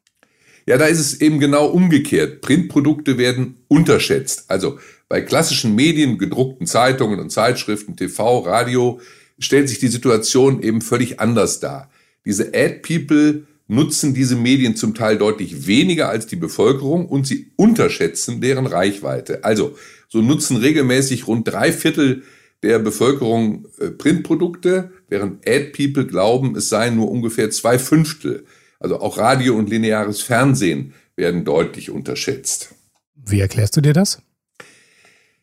Ja, 0.65 0.77
da 0.77 0.85
ist 0.85 0.99
es 0.99 1.21
eben 1.21 1.39
genau 1.39 1.67
umgekehrt. 1.67 2.41
Printprodukte 2.41 3.17
werden 3.17 3.57
unterschätzt. 3.67 4.45
Also 4.47 4.79
bei 5.07 5.21
klassischen 5.21 5.75
Medien, 5.75 6.17
gedruckten 6.17 6.65
Zeitungen 6.65 7.19
und 7.19 7.29
Zeitschriften, 7.31 7.95
TV, 7.95 8.39
Radio, 8.39 8.99
stellt 9.37 9.69
sich 9.69 9.79
die 9.79 9.89
Situation 9.89 10.63
eben 10.63 10.81
völlig 10.81 11.19
anders 11.19 11.59
dar. 11.59 11.91
Diese 12.25 12.47
Ad-People 12.47 13.43
nutzen 13.67 14.13
diese 14.13 14.35
Medien 14.35 14.75
zum 14.75 14.95
Teil 14.95 15.17
deutlich 15.17 15.67
weniger 15.67 16.09
als 16.09 16.27
die 16.27 16.35
Bevölkerung 16.35 17.07
und 17.07 17.27
sie 17.27 17.51
unterschätzen 17.55 18.41
deren 18.41 18.65
Reichweite. 18.65 19.43
Also 19.43 19.75
so 20.07 20.21
nutzen 20.21 20.57
regelmäßig 20.57 21.27
rund 21.27 21.47
drei 21.47 21.71
Viertel 21.71 22.23
der 22.63 22.79
Bevölkerung 22.79 23.67
äh, 23.79 23.89
Printprodukte, 23.89 24.91
während 25.09 25.47
Ad-People 25.47 26.07
glauben, 26.07 26.55
es 26.55 26.69
seien 26.69 26.95
nur 26.95 27.11
ungefähr 27.11 27.51
zwei 27.51 27.77
Fünftel. 27.77 28.45
Also 28.79 28.99
auch 28.99 29.17
Radio 29.17 29.55
und 29.55 29.69
lineares 29.69 30.21
Fernsehen 30.21 30.93
werden 31.15 31.45
deutlich 31.45 31.89
unterschätzt. 31.89 32.75
Wie 33.15 33.39
erklärst 33.39 33.77
du 33.77 33.81
dir 33.81 33.93
das? 33.93 34.19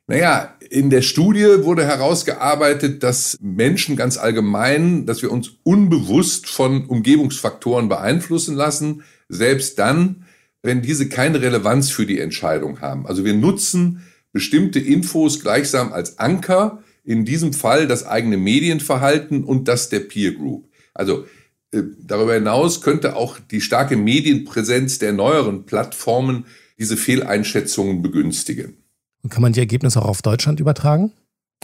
Naja, 0.07 0.55
in 0.69 0.91
der 0.91 1.03
Studie 1.03 1.65
wurde 1.65 1.85
herausgearbeitet, 1.85 3.03
dass 3.03 3.39
Menschen 3.41 3.97
ganz 3.97 4.19
allgemein, 4.19 5.07
dass 5.07 5.23
wir 5.23 5.31
uns 5.31 5.53
unbewusst 5.63 6.49
von 6.49 6.87
Umgebungsfaktoren 6.87 7.89
beeinflussen 7.89 8.57
lassen, 8.57 9.05
selbst 9.29 9.79
dann, 9.79 10.27
wenn 10.63 10.83
diese 10.83 11.09
keine 11.09 11.41
Relevanz 11.41 11.91
für 11.91 12.07
die 12.07 12.21
Entscheidung 12.21 12.81
haben. 12.81 13.07
Also 13.07 13.25
wir 13.25 13.35
nutzen 13.35 14.03
bestimmte 14.33 14.81
Infos 14.81 15.41
gleichsam 15.41 15.93
als 15.93 16.19
Anker, 16.19 16.83
in 17.05 17.25
diesem 17.25 17.53
Fall 17.53 17.87
das 17.87 18.07
eigene 18.07 18.37
Medienverhalten 18.37 19.45
und 19.45 19.69
das 19.69 19.89
der 19.89 20.01
Peer 20.01 20.33
Group. 20.33 20.69
Also 20.95 21.27
darüber 21.73 22.35
hinaus 22.35 22.83
könnte 22.83 23.17
auch 23.17 23.39
die 23.39 23.61
starke 23.61 23.97
Medienpräsenz 23.97 24.99
der 24.99 25.13
neueren 25.13 25.65
Plattformen 25.65 26.47
diese 26.79 26.97
Fehleinschätzungen 26.97 28.03
begünstigen. 28.03 28.77
Und 29.23 29.31
kann 29.31 29.43
man 29.43 29.53
die 29.53 29.61
Ergebnisse 29.61 30.03
auch 30.03 30.09
auf 30.09 30.23
Deutschland 30.23 30.61
übertragen? 30.61 31.13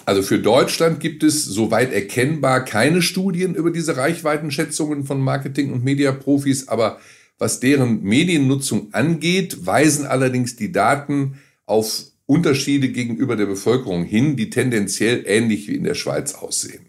Also 0.06 0.22
für 0.22 0.38
Deutschland 0.38 1.00
gibt 1.00 1.22
es 1.22 1.44
soweit 1.44 1.92
erkennbar 1.92 2.64
keine 2.64 3.02
Studien 3.02 3.54
über 3.54 3.70
diese 3.70 3.96
Reichweitenschätzungen 3.96 5.04
von 5.04 5.20
Marketing- 5.20 5.72
und 5.72 5.84
Mediaprofis, 5.84 6.68
aber 6.68 6.98
was 7.36 7.60
deren 7.60 8.02
Mediennutzung 8.02 8.94
angeht, 8.94 9.66
weisen 9.66 10.06
allerdings 10.06 10.56
die 10.56 10.72
Daten 10.72 11.38
auf 11.66 12.04
Unterschiede 12.26 12.88
gegenüber 12.88 13.36
der 13.36 13.46
Bevölkerung 13.46 14.04
hin, 14.04 14.36
die 14.36 14.50
tendenziell 14.50 15.24
ähnlich 15.26 15.68
wie 15.68 15.76
in 15.76 15.84
der 15.84 15.94
Schweiz 15.94 16.34
aussehen. 16.34 16.87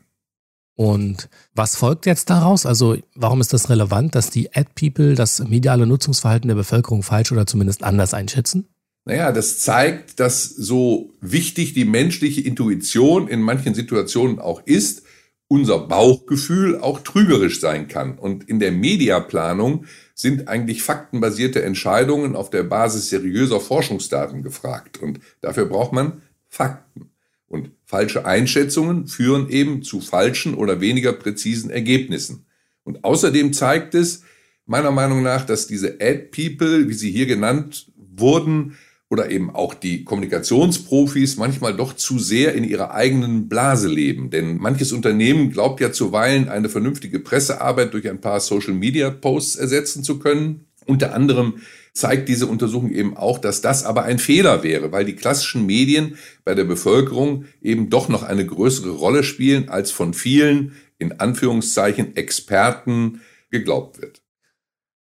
Und 0.80 1.28
was 1.54 1.76
folgt 1.76 2.06
jetzt 2.06 2.30
daraus? 2.30 2.66
Also 2.66 2.96
warum 3.14 3.42
ist 3.42 3.52
das 3.52 3.70
relevant, 3.70 4.16
dass 4.16 4.30
die 4.30 4.56
Ad-People 4.56 5.14
das 5.14 5.46
mediale 5.46 5.86
Nutzungsverhalten 5.86 6.48
der 6.48 6.56
Bevölkerung 6.56 7.04
falsch 7.04 7.34
oder 7.34 7.46
zumindest 7.46 7.84
anders 7.84 8.14
einschätzen? 8.14 8.70
Naja, 9.04 9.34
das 9.34 9.60
zeigt, 9.60 10.22
dass 10.22 10.46
so 10.46 11.12
wichtig 11.20 11.74
die 11.74 11.84
menschliche 11.84 12.40
Intuition 12.40 13.28
in 13.28 13.42
manchen 13.42 13.74
Situationen 13.74 14.40
auch 14.40 14.62
ist, 14.64 15.04
unser 15.50 15.80
Bauchgefühl 15.80 16.80
auch 16.80 17.02
trügerisch 17.02 17.60
sein 17.60 17.90
kann. 17.90 18.18
Und 18.18 18.48
in 18.48 18.60
der 18.60 18.72
Mediaplanung 18.72 19.84
sind 20.16 20.48
eigentlich 20.48 20.82
faktenbasierte 20.82 21.62
Entscheidungen 21.62 22.38
auf 22.38 22.52
der 22.52 22.64
Basis 22.64 23.10
seriöser 23.10 23.60
Forschungsdaten 23.60 24.44
gefragt. 24.44 24.98
Und 25.02 25.20
dafür 25.42 25.66
braucht 25.66 25.92
man 25.92 26.22
Fakten. 26.48 27.10
Und 27.50 27.72
falsche 27.90 28.24
Einschätzungen 28.24 29.08
führen 29.08 29.50
eben 29.50 29.82
zu 29.82 30.00
falschen 30.00 30.54
oder 30.54 30.80
weniger 30.80 31.12
präzisen 31.12 31.72
Ergebnissen. 31.72 32.46
Und 32.84 33.04
außerdem 33.04 33.52
zeigt 33.52 33.96
es 33.96 34.22
meiner 34.68 34.92
Meinung 34.92 35.24
nach, 35.24 35.44
dass 35.44 35.66
diese 35.66 35.98
Ad-People, 36.00 36.88
wie 36.88 36.94
sie 36.94 37.10
hier 37.10 37.26
genannt 37.26 37.92
wurden, 37.96 38.78
oder 39.10 39.32
eben 39.32 39.50
auch 39.50 39.74
die 39.74 40.04
Kommunikationsprofis 40.04 41.38
manchmal 41.38 41.76
doch 41.76 41.96
zu 41.96 42.20
sehr 42.20 42.54
in 42.54 42.64
ihrer 42.64 42.94
eigenen 42.94 43.50
Blase 43.50 43.88
leben. 43.88 44.30
Denn 44.30 44.58
manches 44.58 44.92
Unternehmen 44.92 45.50
glaubt 45.50 45.82
ja 45.82 45.92
zuweilen, 45.92 46.48
eine 46.48 46.70
vernünftige 46.70 47.20
Pressearbeit 47.20 47.92
durch 47.96 48.08
ein 48.08 48.22
paar 48.22 48.40
Social-Media-Posts 48.40 49.56
ersetzen 49.56 50.04
zu 50.04 50.20
können. 50.20 50.68
Unter 50.86 51.16
anderem 51.16 51.56
zeigt 51.94 52.30
diese 52.30 52.48
Untersuchung 52.48 52.92
eben 52.92 53.18
auch, 53.18 53.38
dass 53.40 53.62
das 53.62 53.84
aber 53.84 54.04
ein 54.04 54.20
Fehler 54.20 54.64
wäre, 54.64 54.92
weil 54.92 55.06
die 55.06 55.16
klassischen 55.16 55.66
Medien 55.66 56.18
bei 56.44 56.56
der 56.56 56.64
Bevölkerung 56.64 57.46
eben 57.62 57.90
doch 57.90 58.10
noch 58.10 58.24
eine 58.24 58.46
größere 58.46 58.92
Rolle 58.92 59.24
spielen, 59.24 59.70
als 59.70 59.92
von 59.92 60.14
vielen, 60.14 60.74
in 60.98 61.20
Anführungszeichen, 61.20 62.16
Experten 62.16 63.22
geglaubt 63.50 64.02
wird. 64.02 64.22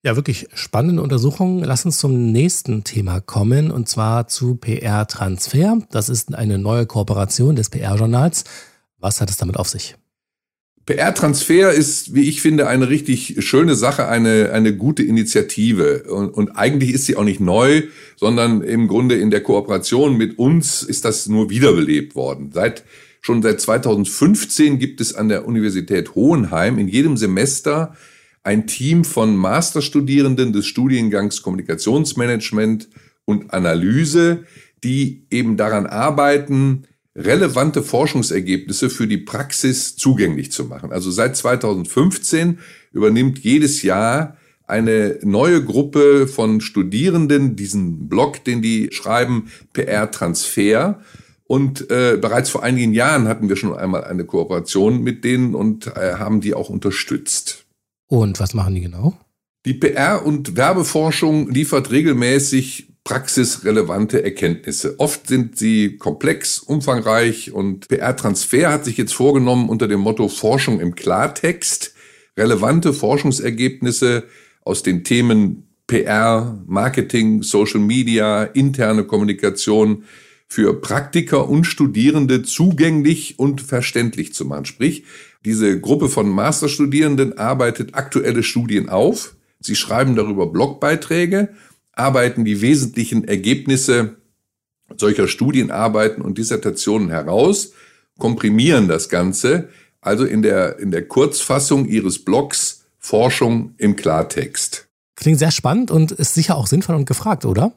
Ja, 0.06 0.14
wirklich 0.14 0.46
spannende 0.54 1.02
Untersuchungen. 1.02 1.64
Lass 1.64 1.84
uns 1.84 1.98
zum 1.98 2.30
nächsten 2.30 2.84
Thema 2.84 3.20
kommen 3.20 3.72
und 3.72 3.88
zwar 3.88 4.28
zu 4.28 4.54
PR 4.54 5.08
Transfer. 5.08 5.78
Das 5.90 6.08
ist 6.08 6.32
eine 6.32 6.58
neue 6.58 6.86
Kooperation 6.86 7.56
des 7.56 7.70
PR-Journals. 7.70 8.44
Was 8.98 9.20
hat 9.20 9.30
es 9.30 9.36
damit 9.36 9.56
auf 9.56 9.68
sich? 9.68 9.96
PR-Transfer 10.86 11.72
ist, 11.72 12.14
wie 12.14 12.28
ich 12.28 12.40
finde, 12.40 12.68
eine 12.68 12.88
richtig 12.88 13.36
schöne 13.40 13.74
Sache, 13.74 14.06
eine, 14.06 14.52
eine 14.52 14.76
gute 14.76 15.02
Initiative. 15.02 16.04
Und, 16.04 16.30
und 16.30 16.50
eigentlich 16.50 16.92
ist 16.92 17.06
sie 17.06 17.16
auch 17.16 17.24
nicht 17.24 17.40
neu, 17.40 17.82
sondern 18.14 18.62
im 18.62 18.86
Grunde 18.86 19.16
in 19.16 19.32
der 19.32 19.42
Kooperation 19.42 20.16
mit 20.16 20.38
uns 20.38 20.84
ist 20.84 21.04
das 21.04 21.26
nur 21.26 21.50
wiederbelebt 21.50 22.14
worden. 22.14 22.52
Seit, 22.54 22.84
schon 23.20 23.42
seit 23.42 23.60
2015 23.60 24.78
gibt 24.78 25.00
es 25.00 25.12
an 25.12 25.28
der 25.28 25.46
Universität 25.46 26.14
Hohenheim 26.14 26.78
in 26.78 26.86
jedem 26.86 27.16
Semester 27.16 27.96
ein 28.44 28.68
Team 28.68 29.02
von 29.02 29.34
Masterstudierenden 29.34 30.52
des 30.52 30.66
Studiengangs 30.66 31.42
Kommunikationsmanagement 31.42 32.88
und 33.24 33.52
Analyse, 33.52 34.44
die 34.84 35.24
eben 35.32 35.56
daran 35.56 35.86
arbeiten, 35.86 36.84
relevante 37.16 37.82
Forschungsergebnisse 37.82 38.90
für 38.90 39.06
die 39.06 39.16
Praxis 39.16 39.96
zugänglich 39.96 40.52
zu 40.52 40.64
machen. 40.66 40.92
Also 40.92 41.10
seit 41.10 41.36
2015 41.36 42.58
übernimmt 42.92 43.38
jedes 43.38 43.82
Jahr 43.82 44.36
eine 44.66 45.18
neue 45.22 45.64
Gruppe 45.64 46.26
von 46.26 46.60
Studierenden 46.60 47.56
diesen 47.56 48.08
Blog, 48.08 48.44
den 48.44 48.62
die 48.62 48.90
schreiben, 48.92 49.50
PR 49.72 50.10
Transfer. 50.10 51.00
Und 51.44 51.90
äh, 51.90 52.18
bereits 52.20 52.50
vor 52.50 52.62
einigen 52.62 52.92
Jahren 52.92 53.28
hatten 53.28 53.48
wir 53.48 53.56
schon 53.56 53.76
einmal 53.76 54.04
eine 54.04 54.24
Kooperation 54.24 55.02
mit 55.02 55.24
denen 55.24 55.54
und 55.54 55.86
äh, 55.86 56.14
haben 56.14 56.40
die 56.40 56.54
auch 56.54 56.68
unterstützt. 56.68 57.66
Und 58.08 58.40
was 58.40 58.52
machen 58.52 58.74
die 58.74 58.80
genau? 58.82 59.16
Die 59.64 59.74
PR- 59.74 60.22
und 60.24 60.56
Werbeforschung 60.56 61.50
liefert 61.50 61.90
regelmäßig 61.90 62.88
praxisrelevante 63.06 64.24
Erkenntnisse. 64.24 64.96
Oft 64.98 65.28
sind 65.28 65.56
sie 65.56 65.96
komplex, 65.96 66.58
umfangreich 66.58 67.52
und 67.52 67.86
PR-Transfer 67.86 68.72
hat 68.72 68.84
sich 68.84 68.96
jetzt 68.96 69.14
vorgenommen 69.14 69.68
unter 69.68 69.86
dem 69.86 70.00
Motto 70.00 70.26
Forschung 70.26 70.80
im 70.80 70.96
Klartext 70.96 71.94
relevante 72.36 72.92
Forschungsergebnisse 72.92 74.24
aus 74.64 74.82
den 74.82 75.04
Themen 75.04 75.68
PR, 75.86 76.60
Marketing, 76.66 77.44
Social 77.44 77.78
Media, 77.78 78.42
interne 78.42 79.04
Kommunikation 79.04 80.02
für 80.48 80.80
Praktiker 80.80 81.48
und 81.48 81.62
Studierende 81.62 82.42
zugänglich 82.42 83.38
und 83.38 83.60
verständlich 83.60 84.34
zu 84.34 84.46
machen. 84.46 84.64
Sprich, 84.64 85.04
diese 85.44 85.80
Gruppe 85.80 86.08
von 86.08 86.28
Masterstudierenden 86.28 87.38
arbeitet 87.38 87.94
aktuelle 87.94 88.42
Studien 88.42 88.88
auf. 88.88 89.36
Sie 89.60 89.76
schreiben 89.76 90.16
darüber 90.16 90.48
Blogbeiträge, 90.48 91.50
arbeiten 91.96 92.44
die 92.44 92.60
wesentlichen 92.60 93.26
Ergebnisse 93.26 94.16
solcher 94.96 95.26
Studienarbeiten 95.26 96.22
und 96.22 96.38
Dissertationen 96.38 97.10
heraus, 97.10 97.72
komprimieren 98.18 98.88
das 98.88 99.08
Ganze, 99.08 99.68
also 100.00 100.24
in 100.24 100.42
der, 100.42 100.78
in 100.78 100.90
der 100.90 101.06
Kurzfassung 101.06 101.86
ihres 101.86 102.24
Blogs 102.24 102.84
Forschung 102.98 103.74
im 103.78 103.96
Klartext. 103.96 104.88
Klingt 105.16 105.38
sehr 105.38 105.50
spannend 105.50 105.90
und 105.90 106.12
ist 106.12 106.34
sicher 106.34 106.56
auch 106.56 106.66
sinnvoll 106.66 106.96
und 106.96 107.06
gefragt, 107.06 107.44
oder? 107.44 107.72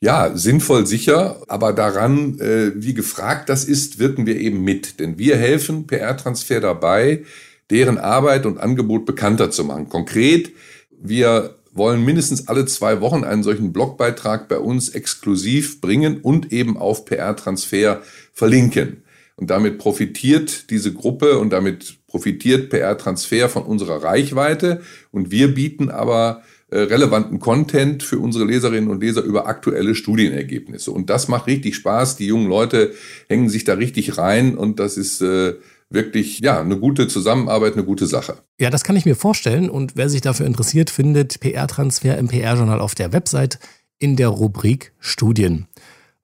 Ja, 0.00 0.36
sinnvoll 0.36 0.86
sicher, 0.86 1.42
aber 1.46 1.72
daran, 1.72 2.38
äh, 2.40 2.72
wie 2.74 2.94
gefragt 2.94 3.48
das 3.48 3.64
ist, 3.64 3.98
wirken 3.98 4.26
wir 4.26 4.36
eben 4.36 4.62
mit. 4.64 4.98
Denn 4.98 5.16
wir 5.16 5.36
helfen 5.36 5.86
PR-Transfer 5.86 6.60
dabei, 6.60 7.24
deren 7.70 7.98
Arbeit 7.98 8.44
und 8.46 8.58
Angebot 8.58 9.06
bekannter 9.06 9.50
zu 9.50 9.64
machen. 9.64 9.88
Konkret, 9.88 10.52
wir 10.90 11.56
wollen 11.72 12.04
mindestens 12.04 12.48
alle 12.48 12.66
zwei 12.66 13.00
Wochen 13.00 13.24
einen 13.24 13.42
solchen 13.42 13.72
Blogbeitrag 13.72 14.48
bei 14.48 14.58
uns 14.58 14.90
exklusiv 14.90 15.80
bringen 15.80 16.20
und 16.20 16.52
eben 16.52 16.76
auf 16.76 17.04
PR-Transfer 17.04 18.02
verlinken. 18.32 19.02
Und 19.36 19.50
damit 19.50 19.78
profitiert 19.78 20.70
diese 20.70 20.92
Gruppe 20.92 21.38
und 21.38 21.50
damit 21.50 21.96
profitiert 22.06 22.70
PR-Transfer 22.70 23.48
von 23.48 23.62
unserer 23.62 24.04
Reichweite. 24.04 24.82
Und 25.10 25.30
wir 25.30 25.54
bieten 25.54 25.90
aber 25.90 26.42
äh, 26.72 26.78
relevanten 26.78 27.38
Content 27.38 28.02
für 28.02 28.18
unsere 28.18 28.44
Leserinnen 28.44 28.90
und 28.90 29.02
Leser 29.02 29.22
über 29.22 29.46
aktuelle 29.46 29.94
Studienergebnisse. 29.94 30.90
Und 30.90 31.10
das 31.10 31.28
macht 31.28 31.46
richtig 31.46 31.74
Spaß. 31.76 32.16
Die 32.16 32.26
jungen 32.26 32.48
Leute 32.48 32.92
hängen 33.28 33.48
sich 33.48 33.64
da 33.64 33.74
richtig 33.74 34.16
rein 34.16 34.56
und 34.56 34.78
das 34.78 34.96
ist 34.96 35.22
äh, 35.22 35.54
wirklich 35.94 36.40
ja 36.40 36.60
eine 36.60 36.78
gute 36.78 37.08
Zusammenarbeit, 37.08 37.74
eine 37.74 37.84
gute 37.84 38.06
Sache. 38.06 38.38
Ja, 38.60 38.70
das 38.70 38.84
kann 38.84 38.96
ich 38.96 39.04
mir 39.04 39.16
vorstellen. 39.16 39.70
Und 39.70 39.96
wer 39.96 40.08
sich 40.08 40.20
dafür 40.20 40.46
interessiert, 40.46 40.90
findet 40.90 41.40
PR-Transfer 41.40 42.18
im 42.18 42.28
PR-Journal 42.28 42.80
auf 42.80 42.94
der 42.94 43.12
Website 43.12 43.58
in 43.98 44.16
der 44.16 44.28
Rubrik 44.28 44.92
Studien. 44.98 45.66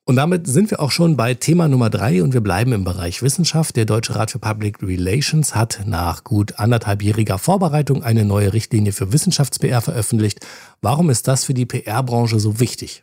Und 0.09 0.17
damit 0.17 0.47
sind 0.47 0.71
wir 0.71 0.81
auch 0.81 0.91
schon 0.91 1.19
bei 1.19 1.35
Thema 1.35 1.69
Nummer 1.69 1.91
drei 1.91 2.23
und 2.23 2.33
wir 2.33 2.41
bleiben 2.41 2.73
im 2.73 2.83
Bereich 2.83 3.21
Wissenschaft. 3.23 3.77
Der 3.77 3.85
Deutsche 3.85 4.15
Rat 4.15 4.31
für 4.31 4.39
Public 4.39 4.83
Relations 4.83 5.55
hat 5.55 5.83
nach 5.85 6.25
gut 6.25 6.59
anderthalbjähriger 6.59 7.37
Vorbereitung 7.37 8.03
eine 8.03 8.25
neue 8.25 8.55
Richtlinie 8.55 8.93
für 8.93 9.13
Wissenschafts-PR 9.13 9.83
veröffentlicht. 9.83 10.41
Warum 10.81 11.11
ist 11.11 11.29
das 11.29 11.45
für 11.45 11.53
die 11.53 11.67
PR-Branche 11.67 12.41
so 12.41 12.59
wichtig? 12.59 13.03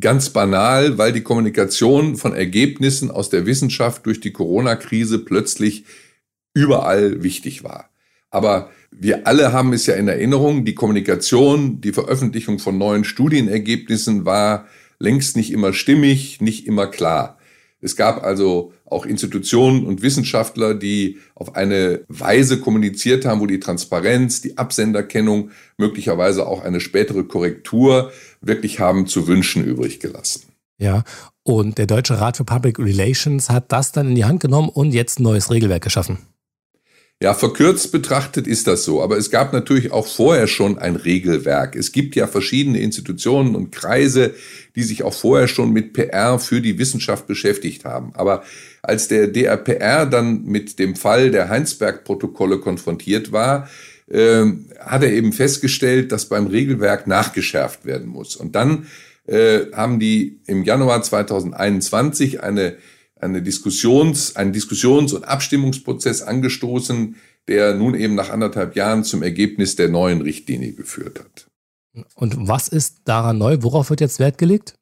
Ganz 0.00 0.30
banal, 0.30 0.98
weil 0.98 1.12
die 1.12 1.22
Kommunikation 1.22 2.16
von 2.16 2.34
Ergebnissen 2.34 3.10
aus 3.10 3.30
der 3.30 3.46
Wissenschaft 3.46 4.04
durch 4.04 4.20
die 4.20 4.32
Corona-Krise 4.32 5.20
plötzlich 5.20 5.84
überall 6.54 7.22
wichtig 7.22 7.62
war. 7.62 7.90
Aber 8.30 8.70
wir 8.90 9.26
alle 9.26 9.52
haben 9.52 9.72
es 9.72 9.86
ja 9.86 9.94
in 9.94 10.08
Erinnerung, 10.08 10.64
die 10.64 10.74
Kommunikation, 10.74 11.80
die 11.80 11.92
Veröffentlichung 11.92 12.58
von 12.58 12.78
neuen 12.78 13.04
Studienergebnissen 13.04 14.24
war 14.24 14.66
längst 14.98 15.36
nicht 15.36 15.52
immer 15.52 15.72
stimmig, 15.72 16.40
nicht 16.40 16.66
immer 16.66 16.86
klar. 16.86 17.38
Es 17.80 17.96
gab 17.96 18.22
also 18.22 18.74
auch 18.84 19.06
Institutionen 19.06 19.86
und 19.86 20.02
Wissenschaftler, 20.02 20.74
die 20.74 21.18
auf 21.34 21.56
eine 21.56 22.04
Weise 22.08 22.60
kommuniziert 22.60 23.24
haben, 23.24 23.40
wo 23.40 23.46
die 23.46 23.60
Transparenz, 23.60 24.42
die 24.42 24.58
Absenderkennung, 24.58 25.50
möglicherweise 25.78 26.46
auch 26.46 26.62
eine 26.62 26.80
spätere 26.80 27.24
Korrektur 27.24 28.12
wirklich 28.40 28.80
haben 28.80 29.06
zu 29.06 29.26
wünschen 29.26 29.64
übrig 29.64 30.00
gelassen. 30.00 30.42
Ja, 30.78 31.04
und 31.42 31.78
der 31.78 31.86
Deutsche 31.86 32.20
Rat 32.20 32.38
für 32.38 32.44
Public 32.44 32.78
Relations 32.78 33.50
hat 33.50 33.70
das 33.70 33.92
dann 33.92 34.08
in 34.08 34.14
die 34.14 34.24
Hand 34.24 34.40
genommen 34.40 34.70
und 34.70 34.92
jetzt 34.92 35.20
ein 35.20 35.24
neues 35.24 35.50
Regelwerk 35.50 35.82
geschaffen. 35.82 36.18
Ja, 37.22 37.34
verkürzt 37.34 37.92
betrachtet 37.92 38.46
ist 38.46 38.66
das 38.66 38.84
so, 38.84 39.02
aber 39.02 39.18
es 39.18 39.30
gab 39.30 39.52
natürlich 39.52 39.92
auch 39.92 40.06
vorher 40.06 40.46
schon 40.46 40.78
ein 40.78 40.96
Regelwerk. 40.96 41.76
Es 41.76 41.92
gibt 41.92 42.16
ja 42.16 42.26
verschiedene 42.26 42.80
Institutionen 42.80 43.54
und 43.56 43.72
Kreise, 43.72 44.32
die 44.74 44.82
sich 44.82 45.02
auch 45.02 45.12
vorher 45.12 45.46
schon 45.46 45.70
mit 45.70 45.92
PR 45.92 46.38
für 46.38 46.62
die 46.62 46.78
Wissenschaft 46.78 47.26
beschäftigt 47.26 47.84
haben. 47.84 48.14
Aber 48.14 48.42
als 48.80 49.08
der 49.08 49.26
DRPR 49.26 50.06
dann 50.06 50.44
mit 50.46 50.78
dem 50.78 50.96
Fall 50.96 51.30
der 51.30 51.50
Heinsberg-Protokolle 51.50 52.58
konfrontiert 52.58 53.32
war, 53.32 53.68
hat 54.12 55.02
er 55.02 55.12
eben 55.12 55.32
festgestellt, 55.32 56.12
dass 56.12 56.28
beim 56.28 56.46
Regelwerk 56.46 57.06
nachgeschärft 57.06 57.84
werden 57.84 58.08
muss. 58.08 58.36
Und 58.36 58.56
dann 58.56 58.86
äh, 59.26 59.66
haben 59.72 60.00
die 60.00 60.40
im 60.46 60.64
Januar 60.64 61.02
2021 61.02 62.42
eine 62.42 62.76
eine 63.20 63.42
Diskussions, 63.42 64.36
einen 64.36 64.52
Diskussions- 64.52 65.12
und 65.12 65.24
Abstimmungsprozess 65.24 66.22
angestoßen, 66.22 67.16
der 67.48 67.74
nun 67.74 67.94
eben 67.94 68.14
nach 68.14 68.30
anderthalb 68.30 68.76
Jahren 68.76 69.04
zum 69.04 69.22
Ergebnis 69.22 69.76
der 69.76 69.88
neuen 69.88 70.20
Richtlinie 70.20 70.72
geführt 70.72 71.20
hat. 71.20 71.46
Und 72.14 72.48
was 72.48 72.68
ist 72.68 73.00
daran 73.04 73.38
neu? 73.38 73.58
Worauf 73.60 73.90
wird 73.90 74.00
jetzt 74.00 74.20
Wert 74.20 74.38
gelegt? 74.38 74.74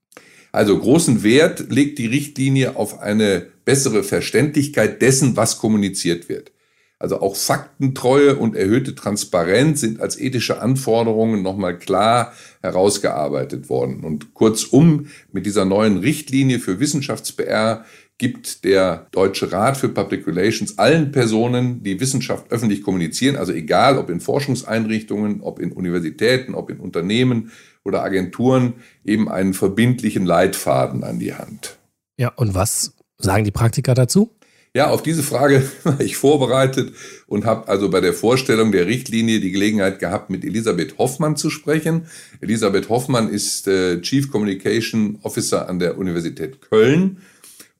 Also 0.52 0.78
großen 0.78 1.22
Wert 1.22 1.70
legt 1.70 1.98
die 1.98 2.06
Richtlinie 2.06 2.76
auf 2.76 3.00
eine 3.00 3.46
bessere 3.64 4.02
Verständlichkeit 4.02 5.02
dessen, 5.02 5.36
was 5.36 5.58
kommuniziert 5.58 6.28
wird. 6.28 6.52
Also 7.00 7.20
auch 7.20 7.36
Faktentreue 7.36 8.36
und 8.36 8.56
erhöhte 8.56 8.94
Transparenz 8.94 9.80
sind 9.80 10.00
als 10.00 10.18
ethische 10.18 10.60
Anforderungen 10.60 11.42
nochmal 11.42 11.78
klar 11.78 12.32
herausgearbeitet 12.60 13.68
worden. 13.68 14.02
Und 14.02 14.34
kurzum, 14.34 15.06
mit 15.32 15.46
dieser 15.46 15.64
neuen 15.64 15.98
Richtlinie 15.98 16.58
für 16.58 16.80
Wissenschafts-PR 16.80 17.84
gibt 18.18 18.64
der 18.64 19.06
Deutsche 19.12 19.52
Rat 19.52 19.76
für 19.76 19.88
Public 19.88 20.26
Relations 20.26 20.76
allen 20.76 21.12
Personen, 21.12 21.84
die 21.84 22.00
Wissenschaft 22.00 22.50
öffentlich 22.50 22.82
kommunizieren, 22.82 23.36
also 23.36 23.52
egal 23.52 23.96
ob 23.96 24.10
in 24.10 24.18
Forschungseinrichtungen, 24.18 25.40
ob 25.40 25.60
in 25.60 25.70
Universitäten, 25.70 26.56
ob 26.56 26.68
in 26.68 26.80
Unternehmen 26.80 27.52
oder 27.84 28.02
Agenturen, 28.02 28.74
eben 29.04 29.28
einen 29.28 29.54
verbindlichen 29.54 30.26
Leitfaden 30.26 31.04
an 31.04 31.20
die 31.20 31.34
Hand. 31.34 31.78
Ja, 32.18 32.32
und 32.34 32.54
was 32.54 32.96
sagen 33.18 33.44
die 33.44 33.52
Praktiker 33.52 33.94
dazu? 33.94 34.32
Ja, 34.78 34.90
auf 34.90 35.02
diese 35.02 35.24
Frage 35.24 35.68
war 35.82 36.00
ich 36.00 36.16
vorbereitet 36.16 36.92
und 37.26 37.44
habe 37.44 37.66
also 37.66 37.90
bei 37.90 38.00
der 38.00 38.12
Vorstellung 38.12 38.70
der 38.70 38.86
Richtlinie 38.86 39.40
die 39.40 39.50
Gelegenheit 39.50 39.98
gehabt, 39.98 40.30
mit 40.30 40.44
Elisabeth 40.44 40.98
Hoffmann 40.98 41.34
zu 41.34 41.50
sprechen. 41.50 42.06
Elisabeth 42.40 42.88
Hoffmann 42.88 43.28
ist 43.28 43.66
äh, 43.66 44.00
Chief 44.02 44.30
Communication 44.30 45.18
Officer 45.22 45.68
an 45.68 45.80
der 45.80 45.98
Universität 45.98 46.60
Köln 46.60 47.18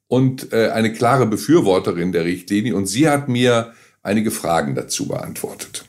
und 0.09 0.53
äh, 0.53 0.71
eine 0.71 0.93
klare 0.93 1.27
Befürworterin 1.27 2.11
der 2.11 2.25
Richtlinie. 2.25 2.75
Und 2.75 2.87
sie 2.87 3.09
hat 3.09 3.29
mir 3.29 3.75
einige 4.03 4.33
Fragen 4.33 4.75
dazu 4.75 5.07
beantwortet. 5.07 5.85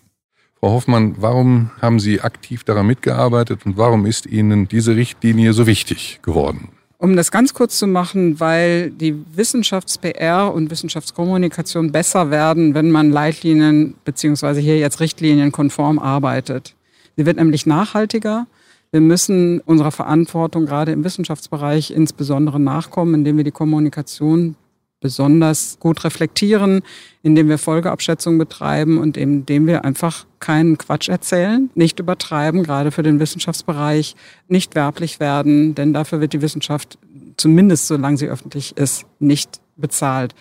Frau 0.59 0.73
Hoffmann, 0.73 1.15
warum 1.17 1.71
haben 1.81 1.99
Sie 1.99 2.21
aktiv 2.21 2.63
daran 2.63 2.85
mitgearbeitet 2.85 3.65
und 3.65 3.77
warum 3.77 4.05
ist 4.05 4.27
Ihnen 4.27 4.67
diese 4.67 4.95
Richtlinie 4.95 5.53
so 5.53 5.65
wichtig 5.65 6.19
geworden? 6.21 6.69
Um 6.99 7.15
das 7.15 7.31
ganz 7.31 7.53
kurz 7.53 7.79
zu 7.79 7.87
machen, 7.87 8.39
weil 8.39 8.91
die 8.91 9.15
Wissenschafts-PR 9.35 10.53
und 10.53 10.69
Wissenschaftskommunikation 10.69 11.91
besser 11.91 12.29
werden, 12.29 12.75
wenn 12.75 12.91
man 12.91 13.09
Leitlinien 13.09 13.95
beziehungsweise 14.05 14.59
hier 14.59 14.77
jetzt 14.77 14.99
Richtlinien 14.99 15.51
konform 15.51 15.97
arbeitet. 15.97 16.75
Sie 17.15 17.25
wird 17.25 17.37
nämlich 17.37 17.65
nachhaltiger 17.65 18.45
wir 18.91 19.01
müssen 19.01 19.59
unserer 19.61 19.91
Verantwortung 19.91 20.65
gerade 20.65 20.91
im 20.91 21.03
Wissenschaftsbereich 21.03 21.91
insbesondere 21.91 22.59
nachkommen, 22.59 23.13
indem 23.13 23.37
wir 23.37 23.43
die 23.43 23.51
Kommunikation 23.51 24.55
besonders 24.99 25.77
gut 25.79 26.03
reflektieren, 26.03 26.81
indem 27.23 27.47
wir 27.47 27.57
Folgeabschätzungen 27.57 28.37
betreiben 28.37 28.97
und 28.97 29.17
indem 29.17 29.67
wir 29.67 29.85
einfach 29.85 30.25
keinen 30.39 30.77
Quatsch 30.77 31.09
erzählen, 31.09 31.69
nicht 31.75 31.99
übertreiben, 31.99 32.63
gerade 32.63 32.91
für 32.91 33.03
den 33.03 33.19
Wissenschaftsbereich, 33.19 34.15
nicht 34.47 34.75
werblich 34.75 35.19
werden, 35.19 35.75
denn 35.75 35.93
dafür 35.93 36.21
wird 36.21 36.33
die 36.33 36.41
Wissenschaft, 36.41 36.97
zumindest 37.37 37.87
solange 37.87 38.17
sie 38.17 38.27
öffentlich 38.27 38.75
ist, 38.77 39.05
nicht 39.19 39.61
bezahlt. 39.77 40.35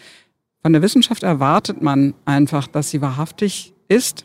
Von 0.63 0.73
der 0.73 0.83
Wissenschaft 0.83 1.23
erwartet 1.23 1.83
man 1.83 2.15
einfach, 2.25 2.67
dass 2.67 2.91
sie 2.91 3.01
wahrhaftig 3.01 3.75
ist 3.89 4.25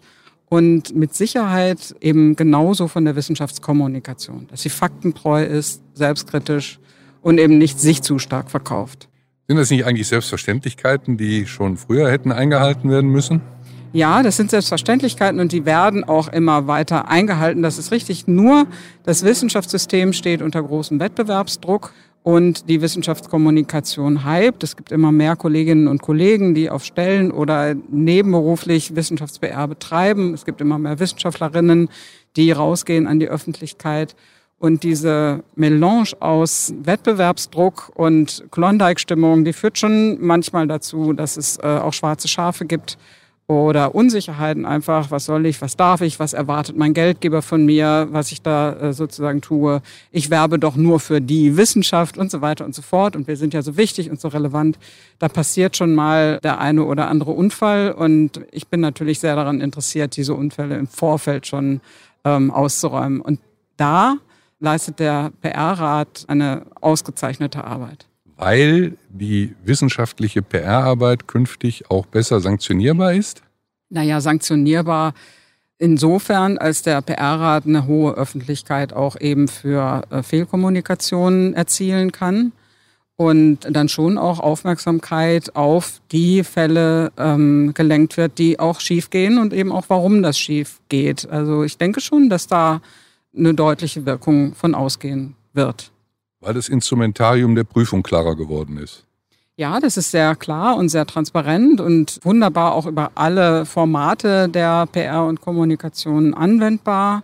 und 0.50 0.96
mit 0.96 1.14
Sicherheit 1.14 1.96
eben 2.02 2.36
genauso 2.36 2.88
von 2.88 3.06
der 3.06 3.16
Wissenschaftskommunikation, 3.16 4.48
dass 4.48 4.64
sie 4.64 4.70
faktentreu 4.70 5.44
ist, 5.44 5.82
selbstkritisch 5.94 6.80
und 7.22 7.40
eben 7.40 7.58
nicht 7.58 7.80
sich 7.80 8.02
zu 8.02 8.20
stark 8.20 8.52
verkauft. 8.52 9.08
Sind 9.54 9.60
das 9.60 9.70
nicht 9.70 9.86
eigentlich 9.86 10.08
Selbstverständlichkeiten, 10.08 11.16
die 11.16 11.46
schon 11.46 11.78
früher 11.78 12.10
hätten 12.10 12.32
eingehalten 12.32 12.90
werden 12.90 13.12
müssen? 13.12 13.40
Ja, 13.92 14.24
das 14.24 14.36
sind 14.36 14.50
Selbstverständlichkeiten 14.50 15.40
und 15.40 15.52
die 15.52 15.64
werden 15.68 16.04
auch 16.04 16.28
immer 16.28 16.66
weiter 16.66 17.08
eingehalten. 17.08 17.62
Das 17.62 17.78
ist 17.78 17.92
richtig. 17.92 18.26
Nur 18.26 18.66
das 19.04 19.24
Wissenschaftssystem 19.24 20.12
steht 20.14 20.42
unter 20.42 20.64
großem 20.64 21.00
Wettbewerbsdruck 21.00 21.94
und 22.24 22.68
die 22.68 22.82
Wissenschaftskommunikation 22.82 24.26
hypt. 24.28 24.64
Es 24.64 24.76
gibt 24.76 24.92
immer 24.92 25.12
mehr 25.12 25.36
Kolleginnen 25.36 25.88
und 25.88 26.02
Kollegen, 26.02 26.56
die 26.56 26.72
auf 26.72 26.84
Stellen 26.84 27.30
oder 27.30 27.76
nebenberuflich 27.92 28.96
Wissenschafts-PR 28.96 29.68
betreiben. 29.68 30.34
Es 30.34 30.46
gibt 30.46 30.62
immer 30.62 30.80
mehr 30.80 30.98
Wissenschaftlerinnen, 30.98 31.90
die 32.38 32.52
rausgehen 32.52 33.06
an 33.06 33.20
die 33.20 33.30
Öffentlichkeit. 33.30 34.16
Und 34.64 34.84
diese 34.84 35.44
Melange 35.58 36.12
aus 36.22 36.74
Wettbewerbsdruck 36.84 37.92
und 37.96 38.46
Klondike-Stimmung, 38.50 39.44
die 39.44 39.52
führt 39.52 39.78
schon 39.78 40.26
manchmal 40.26 40.68
dazu, 40.68 41.12
dass 41.12 41.36
es 41.36 41.58
äh, 41.58 41.64
auch 41.64 41.92
schwarze 41.92 42.30
Schafe 42.30 42.64
gibt 42.64 42.98
oder 43.48 43.94
Unsicherheiten 43.94 44.66
einfach, 44.66 45.12
was 45.12 45.26
soll 45.26 45.48
ich, 45.48 45.62
was 45.62 45.76
darf 45.76 46.00
ich, 46.00 46.18
was 46.18 46.32
erwartet 46.32 46.78
mein 46.78 46.94
Geldgeber 46.94 47.42
von 47.42 47.66
mir, 47.66 48.08
was 48.12 48.32
ich 48.32 48.42
da 48.42 48.72
äh, 48.72 48.94
sozusagen 48.94 49.42
tue. 49.42 49.82
Ich 50.14 50.30
werbe 50.30 50.58
doch 50.58 50.78
nur 50.78 51.02
für 51.02 51.20
die 51.20 51.58
Wissenschaft 51.58 52.18
und 52.18 52.32
so 52.32 52.40
weiter 52.40 52.64
und 52.64 52.74
so 52.74 52.82
fort 52.82 53.18
und 53.18 53.28
wir 53.28 53.36
sind 53.36 53.54
ja 53.54 53.62
so 53.64 53.76
wichtig 53.76 54.10
und 54.10 54.22
so 54.22 54.30
relevant. 54.30 54.80
Da 55.20 55.28
passiert 55.28 55.76
schon 55.76 55.94
mal 55.94 56.40
der 56.42 56.62
eine 56.62 56.86
oder 56.86 57.10
andere 57.10 57.32
Unfall 57.32 57.92
und 57.92 58.40
ich 58.54 58.68
bin 58.68 58.80
natürlich 58.80 59.20
sehr 59.20 59.36
daran 59.36 59.60
interessiert, 59.60 60.16
diese 60.16 60.36
Unfälle 60.36 60.78
im 60.78 60.88
Vorfeld 60.88 61.48
schon 61.48 61.82
ähm, 62.24 62.50
auszuräumen. 62.50 63.20
Und 63.20 63.42
da 63.76 64.20
leistet 64.64 65.00
der 65.00 65.32
PR-Rat 65.42 66.24
eine 66.28 66.64
ausgezeichnete 66.80 67.64
Arbeit. 67.64 68.08
Weil 68.38 68.98
die 69.10 69.54
wissenschaftliche 69.64 70.42
PR-Arbeit 70.42 71.28
künftig 71.28 71.92
auch 71.92 72.06
besser 72.06 72.40
sanktionierbar 72.40 73.14
ist? 73.14 73.44
Naja, 73.90 74.22
sanktionierbar 74.22 75.14
insofern, 75.78 76.58
als 76.58 76.82
der 76.82 77.02
PR-Rat 77.02 77.66
eine 77.66 77.86
hohe 77.88 78.14
Öffentlichkeit 78.14 78.94
auch 78.94 79.20
eben 79.20 79.50
für 79.50 80.04
äh, 80.10 80.24
Fehlkommunikationen 80.24 81.54
erzielen 81.54 82.14
kann 82.14 82.54
und 83.18 83.60
dann 83.70 83.90
schon 83.90 84.18
auch 84.18 84.40
Aufmerksamkeit 84.40 85.56
auf 85.58 86.02
die 86.12 86.44
Fälle 86.44 87.12
ähm, 87.18 87.74
gelenkt 87.74 88.16
wird, 88.16 88.38
die 88.38 88.60
auch 88.60 88.80
schief 88.80 89.10
gehen 89.10 89.38
und 89.38 89.54
eben 89.54 89.74
auch 89.74 89.86
warum 89.90 90.24
das 90.24 90.40
schief 90.40 90.80
geht. 90.88 91.30
Also 91.30 91.64
ich 91.64 91.78
denke 91.78 92.00
schon, 92.00 92.30
dass 92.30 92.48
da 92.48 92.82
eine 93.36 93.54
deutliche 93.54 94.06
Wirkung 94.06 94.54
von 94.54 94.76
ausgehen 94.76 95.36
wird. 95.54 95.92
Weil 96.40 96.54
das 96.54 96.70
Instrumentarium 96.70 97.56
der 97.56 97.64
Prüfung 97.64 98.04
klarer 98.04 98.36
geworden 98.36 98.78
ist. 98.78 99.06
Ja, 99.56 99.80
das 99.80 99.98
ist 99.98 100.10
sehr 100.10 100.36
klar 100.36 100.78
und 100.78 100.90
sehr 100.90 101.06
transparent 101.06 101.80
und 101.80 102.20
wunderbar 102.24 102.74
auch 102.74 102.88
über 102.88 103.12
alle 103.14 103.66
Formate 103.66 104.50
der 104.50 104.88
PR 104.88 105.26
und 105.26 105.42
Kommunikation 105.42 106.34
anwendbar. 106.34 107.24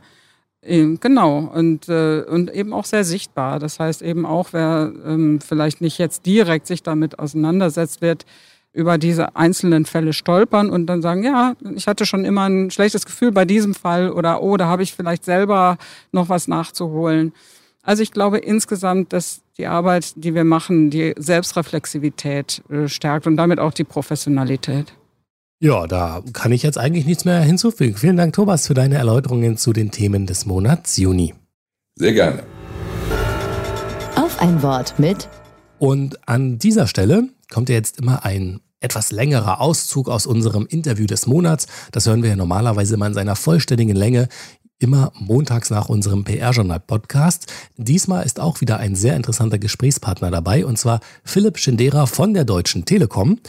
Genau, 0.61 1.39
und, 1.53 1.89
äh, 1.89 2.21
und 2.21 2.53
eben 2.53 2.73
auch 2.73 2.85
sehr 2.85 3.03
sichtbar. 3.03 3.59
Das 3.59 3.79
heißt 3.79 4.01
eben 4.01 4.25
auch, 4.25 4.49
wer 4.51 4.91
ähm, 5.05 5.39
vielleicht 5.41 5.81
nicht 5.81 5.97
jetzt 5.97 6.25
direkt 6.25 6.67
sich 6.67 6.83
damit 6.83 7.17
auseinandersetzt, 7.17 8.01
wird 8.01 8.25
über 8.71 8.97
diese 8.97 9.35
einzelnen 9.35 9.85
Fälle 9.85 10.13
stolpern 10.13 10.69
und 10.69 10.85
dann 10.85 11.01
sagen, 11.01 11.23
ja, 11.23 11.55
ich 11.75 11.87
hatte 11.87 12.05
schon 12.05 12.25
immer 12.25 12.47
ein 12.47 12.71
schlechtes 12.71 13.05
Gefühl 13.05 13.31
bei 13.31 13.45
diesem 13.45 13.73
Fall 13.73 14.11
oder 14.11 14.41
oh, 14.43 14.57
da 14.57 14.67
habe 14.67 14.83
ich 14.83 14.93
vielleicht 14.93 15.25
selber 15.25 15.77
noch 16.11 16.29
was 16.29 16.47
nachzuholen. 16.47 17.33
Also 17.81 18.03
ich 18.03 18.11
glaube 18.11 18.37
insgesamt, 18.37 19.13
dass 19.13 19.41
die 19.57 19.65
Arbeit, 19.65 20.13
die 20.15 20.35
wir 20.35 20.43
machen, 20.43 20.89
die 20.89 21.13
Selbstreflexivität 21.17 22.61
äh, 22.69 22.87
stärkt 22.87 23.25
und 23.25 23.35
damit 23.37 23.59
auch 23.59 23.73
die 23.73 23.83
Professionalität. 23.83 24.93
Ja, 25.61 25.87
da 25.87 26.21
kann 26.31 26.53
ich 26.53 26.63
jetzt 26.63 26.77
eigentlich 26.77 27.05
nichts 27.05 27.25
mehr 27.25 27.41
hinzufügen. 27.41 27.97
Vielen 27.97 28.15
Dank, 28.15 28.33
Thomas, 28.33 28.67
für 28.67 28.73
deine 28.73 28.95
Erläuterungen 28.95 29.57
zu 29.57 29.73
den 29.73 29.91
Themen 29.91 30.25
des 30.25 30.45
Monats 30.45 30.95
Juni. 30.95 31.33
Sehr 31.95 32.13
gerne. 32.13 32.43
Auf 34.15 34.41
ein 34.41 34.61
Wort 34.61 34.97
mit. 34.99 35.27
Und 35.79 36.17
an 36.29 36.59
dieser 36.59 36.87
Stelle 36.87 37.27
kommt 37.49 37.69
ja 37.69 37.75
jetzt 37.75 37.99
immer 37.99 38.25
ein 38.25 38.61
etwas 38.79 39.11
längerer 39.11 39.59
Auszug 39.59 40.07
aus 40.09 40.25
unserem 40.25 40.65
Interview 40.65 41.05
des 41.05 41.27
Monats. 41.27 41.67
Das 41.91 42.05
hören 42.05 42.23
wir 42.23 42.29
ja 42.29 42.35
normalerweise 42.35 42.95
immer 42.95 43.07
in 43.07 43.13
seiner 43.13 43.35
vollständigen 43.35 43.95
Länge 43.95 44.29
immer 44.79 45.11
montags 45.15 45.69
nach 45.69 45.89
unserem 45.89 46.23
PR-Journal-Podcast. 46.23 47.51
Diesmal 47.77 48.25
ist 48.25 48.39
auch 48.39 48.61
wieder 48.61 48.77
ein 48.77 48.95
sehr 48.95 49.15
interessanter 49.15 49.59
Gesprächspartner 49.59 50.31
dabei, 50.31 50.65
und 50.65 50.77
zwar 50.79 51.01
Philipp 51.23 51.57
Schindera 51.57 52.05
von 52.05 52.33
der 52.33 52.45
Deutschen 52.45 52.85
Telekom. 52.85 53.39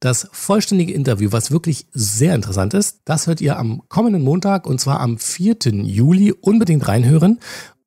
Das 0.00 0.28
vollständige 0.32 0.92
Interview, 0.92 1.30
was 1.30 1.50
wirklich 1.50 1.86
sehr 1.92 2.34
interessant 2.34 2.74
ist, 2.74 3.00
das 3.04 3.26
hört 3.26 3.40
ihr 3.40 3.58
am 3.58 3.82
kommenden 3.88 4.22
Montag, 4.22 4.66
und 4.66 4.80
zwar 4.80 5.00
am 5.00 5.18
4. 5.18 5.56
Juli. 5.84 6.32
Unbedingt 6.32 6.88
reinhören. 6.88 7.38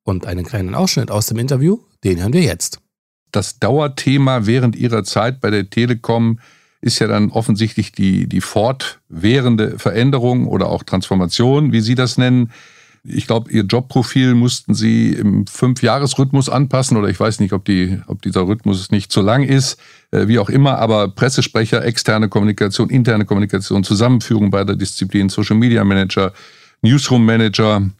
Und 0.02 0.26
einen 0.26 0.44
kleinen 0.44 0.74
Ausschnitt 0.74 1.10
aus 1.10 1.26
dem 1.26 1.38
Interview, 1.38 1.78
den 2.04 2.20
hören 2.20 2.34
wir 2.34 2.42
jetzt. 2.42 2.83
Das 3.34 3.58
Dauerthema 3.58 4.46
während 4.46 4.76
Ihrer 4.76 5.02
Zeit 5.02 5.40
bei 5.40 5.50
der 5.50 5.68
Telekom 5.68 6.38
ist 6.80 7.00
ja 7.00 7.08
dann 7.08 7.30
offensichtlich 7.30 7.90
die, 7.90 8.28
die 8.28 8.40
fortwährende 8.40 9.76
Veränderung 9.76 10.46
oder 10.46 10.68
auch 10.68 10.84
Transformation, 10.84 11.72
wie 11.72 11.80
Sie 11.80 11.96
das 11.96 12.16
nennen. 12.16 12.52
Ich 13.02 13.26
glaube, 13.26 13.50
ihr 13.50 13.64
Jobprofil 13.64 14.34
mussten 14.34 14.72
sie 14.72 15.12
im 15.12 15.46
Fünfjahresrhythmus 15.46 16.48
anpassen 16.48 16.96
oder 16.96 17.08
ich 17.08 17.18
weiß 17.18 17.40
nicht, 17.40 17.52
ob, 17.52 17.64
die, 17.64 18.00
ob 18.06 18.22
dieser 18.22 18.46
Rhythmus 18.46 18.90
nicht 18.92 19.10
zu 19.10 19.20
lang 19.20 19.42
ist, 19.42 19.80
äh, 20.12 20.28
wie 20.28 20.38
auch 20.38 20.48
immer, 20.48 20.78
aber 20.78 21.08
Pressesprecher, 21.08 21.84
externe 21.84 22.28
Kommunikation, 22.28 22.88
interne 22.88 23.24
Kommunikation, 23.24 23.82
Zusammenführung 23.82 24.50
beider 24.50 24.76
Disziplinen, 24.76 25.28
Social 25.28 25.56
Media 25.56 25.82
Manager, 25.82 26.32
Newsroom 26.82 27.26
Manager. 27.26 27.90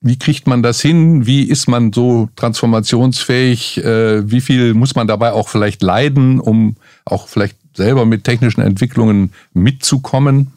Wie 0.00 0.18
kriegt 0.18 0.46
man 0.46 0.62
das 0.62 0.80
hin? 0.80 1.26
Wie 1.26 1.42
ist 1.42 1.68
man 1.68 1.92
so 1.92 2.28
transformationsfähig? 2.36 3.78
Äh, 3.84 4.30
wie 4.30 4.40
viel 4.40 4.74
muss 4.74 4.94
man 4.94 5.08
dabei 5.08 5.32
auch 5.32 5.48
vielleicht 5.48 5.82
leiden, 5.82 6.38
um 6.38 6.76
auch 7.04 7.28
vielleicht 7.28 7.56
selber 7.76 8.06
mit 8.06 8.24
technischen 8.24 8.60
Entwicklungen 8.60 9.32
mitzukommen? 9.52 10.52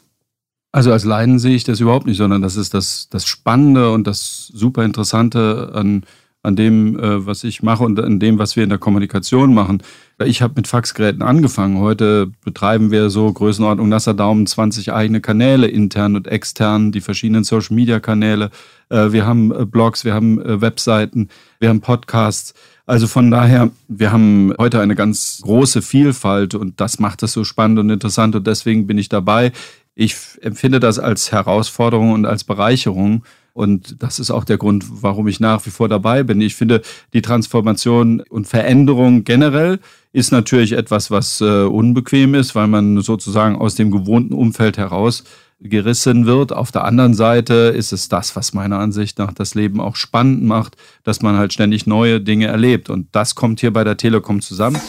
Also 0.70 0.92
als 0.92 1.04
Leiden 1.04 1.38
sehe 1.38 1.54
ich 1.54 1.64
das 1.64 1.80
überhaupt 1.80 2.06
nicht, 2.06 2.16
sondern 2.16 2.40
das 2.40 2.56
ist 2.56 2.72
das, 2.72 3.08
das 3.10 3.26
Spannende 3.26 3.92
und 3.92 4.06
das 4.06 4.46
super 4.54 4.84
Interessante 4.84 5.72
an, 5.74 6.04
an 6.42 6.56
dem, 6.56 6.98
äh, 6.98 7.24
was 7.26 7.44
ich 7.44 7.62
mache 7.62 7.84
und 7.84 8.00
an 8.00 8.18
dem, 8.18 8.38
was 8.38 8.56
wir 8.56 8.64
in 8.64 8.68
der 8.68 8.78
Kommunikation 8.78 9.54
machen. 9.54 9.82
Ich 10.24 10.42
habe 10.42 10.54
mit 10.56 10.66
Faxgeräten 10.66 11.22
angefangen. 11.22 11.78
Heute 11.78 12.30
betreiben 12.44 12.90
wir 12.90 13.10
so 13.10 13.32
Größenordnung 13.32 13.88
nasser 13.88 14.14
Daumen 14.14 14.46
20 14.46 14.92
eigene 14.92 15.20
Kanäle, 15.20 15.68
intern 15.68 16.16
und 16.16 16.26
extern, 16.26 16.92
die 16.92 17.00
verschiedenen 17.00 17.44
Social-Media-Kanäle. 17.44 18.50
Äh, 18.88 19.12
wir 19.12 19.26
haben 19.26 19.52
äh, 19.52 19.64
Blogs, 19.64 20.04
wir 20.04 20.14
haben 20.14 20.40
äh, 20.40 20.60
Webseiten, 20.60 21.28
wir 21.60 21.68
haben 21.68 21.80
Podcasts. 21.80 22.54
Also 22.86 23.06
von 23.06 23.30
daher, 23.30 23.70
wir 23.86 24.10
haben 24.10 24.52
heute 24.58 24.80
eine 24.80 24.96
ganz 24.96 25.40
große 25.42 25.82
Vielfalt 25.82 26.56
und 26.56 26.80
das 26.80 26.98
macht 26.98 27.22
es 27.22 27.32
so 27.32 27.44
spannend 27.44 27.78
und 27.78 27.90
interessant 27.90 28.34
und 28.34 28.46
deswegen 28.46 28.88
bin 28.88 28.98
ich 28.98 29.08
dabei 29.08 29.52
ich 29.94 30.16
empfinde 30.40 30.80
das 30.80 30.98
als 30.98 31.32
Herausforderung 31.32 32.12
und 32.12 32.26
als 32.26 32.44
Bereicherung. 32.44 33.24
Und 33.54 34.02
das 34.02 34.18
ist 34.18 34.30
auch 34.30 34.44
der 34.44 34.56
Grund, 34.56 34.84
warum 35.02 35.28
ich 35.28 35.38
nach 35.38 35.64
wie 35.66 35.70
vor 35.70 35.88
dabei 35.88 36.22
bin. 36.22 36.40
Ich 36.40 36.54
finde, 36.54 36.80
die 37.12 37.22
Transformation 37.22 38.22
und 38.30 38.46
Veränderung 38.46 39.24
generell 39.24 39.78
ist 40.12 40.32
natürlich 40.32 40.72
etwas, 40.72 41.10
was 41.10 41.40
äh, 41.40 41.64
unbequem 41.64 42.34
ist, 42.34 42.54
weil 42.54 42.66
man 42.66 43.00
sozusagen 43.00 43.56
aus 43.56 43.74
dem 43.74 43.90
gewohnten 43.90 44.34
Umfeld 44.34 44.78
heraus 44.78 45.24
gerissen 45.60 46.26
wird. 46.26 46.52
Auf 46.52 46.72
der 46.72 46.84
anderen 46.84 47.14
Seite 47.14 47.54
ist 47.54 47.92
es 47.92 48.08
das, 48.08 48.34
was 48.36 48.52
meiner 48.52 48.78
Ansicht 48.78 49.18
nach 49.18 49.32
das 49.32 49.54
Leben 49.54 49.80
auch 49.80 49.96
spannend 49.96 50.42
macht, 50.42 50.76
dass 51.04 51.22
man 51.22 51.36
halt 51.36 51.52
ständig 51.52 51.86
neue 51.86 52.20
Dinge 52.20 52.46
erlebt. 52.46 52.90
Und 52.90 53.08
das 53.12 53.34
kommt 53.34 53.60
hier 53.60 53.72
bei 53.72 53.84
der 53.84 53.96
Telekom 53.96 54.40
zusammen. 54.40 54.80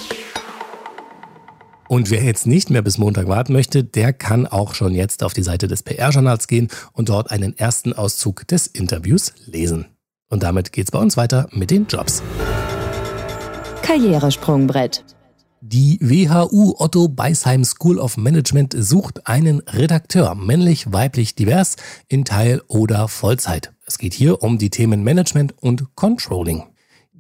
Und 1.88 2.10
wer 2.10 2.24
jetzt 2.24 2.48
nicht 2.48 2.70
mehr 2.70 2.82
bis 2.82 2.98
Montag 2.98 3.28
warten 3.28 3.54
möchte, 3.54 3.84
der 3.84 4.14
kann 4.14 4.48
auch 4.48 4.74
schon 4.74 4.94
jetzt 4.94 5.24
auf 5.24 5.34
die 5.34 5.44
Seite 5.44 5.68
des 5.68 5.84
PR-Journals 5.84 6.48
gehen 6.48 6.70
und 6.94 7.10
dort 7.10 7.32
einen 7.32 7.58
ersten 7.58 7.94
Auszug 7.94 8.48
des 8.48 8.68
Interviews 8.68 9.34
lesen. 9.46 9.86
Und 10.30 10.44
damit 10.44 10.72
geht's 10.72 10.92
bei 10.92 11.00
uns 11.00 11.18
weiter 11.18 11.48
mit 11.52 11.72
den 11.72 11.86
Jobs. 11.88 12.24
Karrieresprungbrett. 13.82 15.04
Die 15.66 15.98
WHU 16.02 16.74
Otto 16.78 17.08
Beisheim 17.08 17.64
School 17.64 17.98
of 17.98 18.18
Management 18.18 18.76
sucht 18.78 19.28
einen 19.28 19.60
Redakteur, 19.60 20.36
männlich, 20.36 20.92
weiblich, 20.92 21.36
divers, 21.36 21.78
in 22.08 22.26
Teil- 22.26 22.62
oder 22.68 23.08
Vollzeit. 23.08 23.72
Es 23.86 23.98
geht 23.98 24.14
hier 24.14 24.42
um 24.42 24.58
die 24.58 24.70
Themen 24.70 25.04
Management 25.04 25.54
und 25.62 25.96
Controlling. 25.96 26.64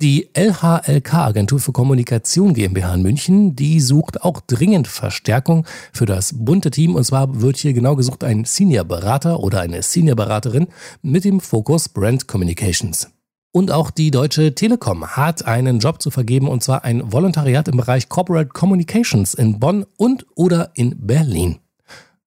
Die 0.03 0.27
LHLK 0.33 1.13
Agentur 1.13 1.61
für 1.61 1.71
Kommunikation 1.71 2.53
GmbH 2.53 2.93
in 2.93 3.03
München, 3.03 3.55
die 3.55 3.79
sucht 3.79 4.21
auch 4.21 4.41
dringend 4.41 4.89
Verstärkung 4.89 5.65
für 5.93 6.05
das 6.05 6.33
bunte 6.37 6.71
Team. 6.71 6.95
Und 6.95 7.05
zwar 7.05 7.39
wird 7.39 7.55
hier 7.55 7.71
genau 7.71 7.95
gesucht 7.95 8.25
ein 8.25 8.43
Senior 8.43 8.83
Berater 8.83 9.39
oder 9.39 9.61
eine 9.61 9.81
Senior 9.81 10.17
Beraterin 10.17 10.67
mit 11.03 11.23
dem 11.23 11.39
Fokus 11.39 11.87
Brand 11.87 12.27
Communications. 12.27 13.11
Und 13.53 13.71
auch 13.71 13.91
die 13.91 14.11
Deutsche 14.11 14.53
Telekom 14.53 15.07
hat 15.07 15.45
einen 15.45 15.79
Job 15.79 16.01
zu 16.01 16.11
vergeben 16.11 16.49
und 16.49 16.61
zwar 16.61 16.83
ein 16.83 17.13
Volontariat 17.13 17.69
im 17.69 17.77
Bereich 17.77 18.09
Corporate 18.09 18.49
Communications 18.49 19.33
in 19.33 19.57
Bonn 19.61 19.85
und 19.95 20.25
oder 20.35 20.71
in 20.73 21.07
Berlin. 21.07 21.59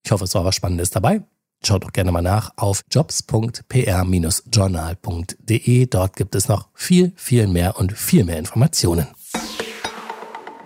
Ich 0.02 0.12
hoffe, 0.12 0.24
es 0.24 0.34
war 0.34 0.46
was 0.46 0.54
Spannendes 0.54 0.92
dabei. 0.92 1.24
Schaut 1.66 1.82
doch 1.82 1.92
gerne 1.92 2.12
mal 2.12 2.22
nach 2.22 2.52
auf 2.54 2.84
jobs.pr-journal.de. 2.92 5.86
Dort 5.86 6.14
gibt 6.14 6.36
es 6.36 6.46
noch 6.46 6.68
viel, 6.74 7.10
viel 7.16 7.48
mehr 7.48 7.76
und 7.76 7.92
viel 7.92 8.22
mehr 8.22 8.38
Informationen. 8.38 9.08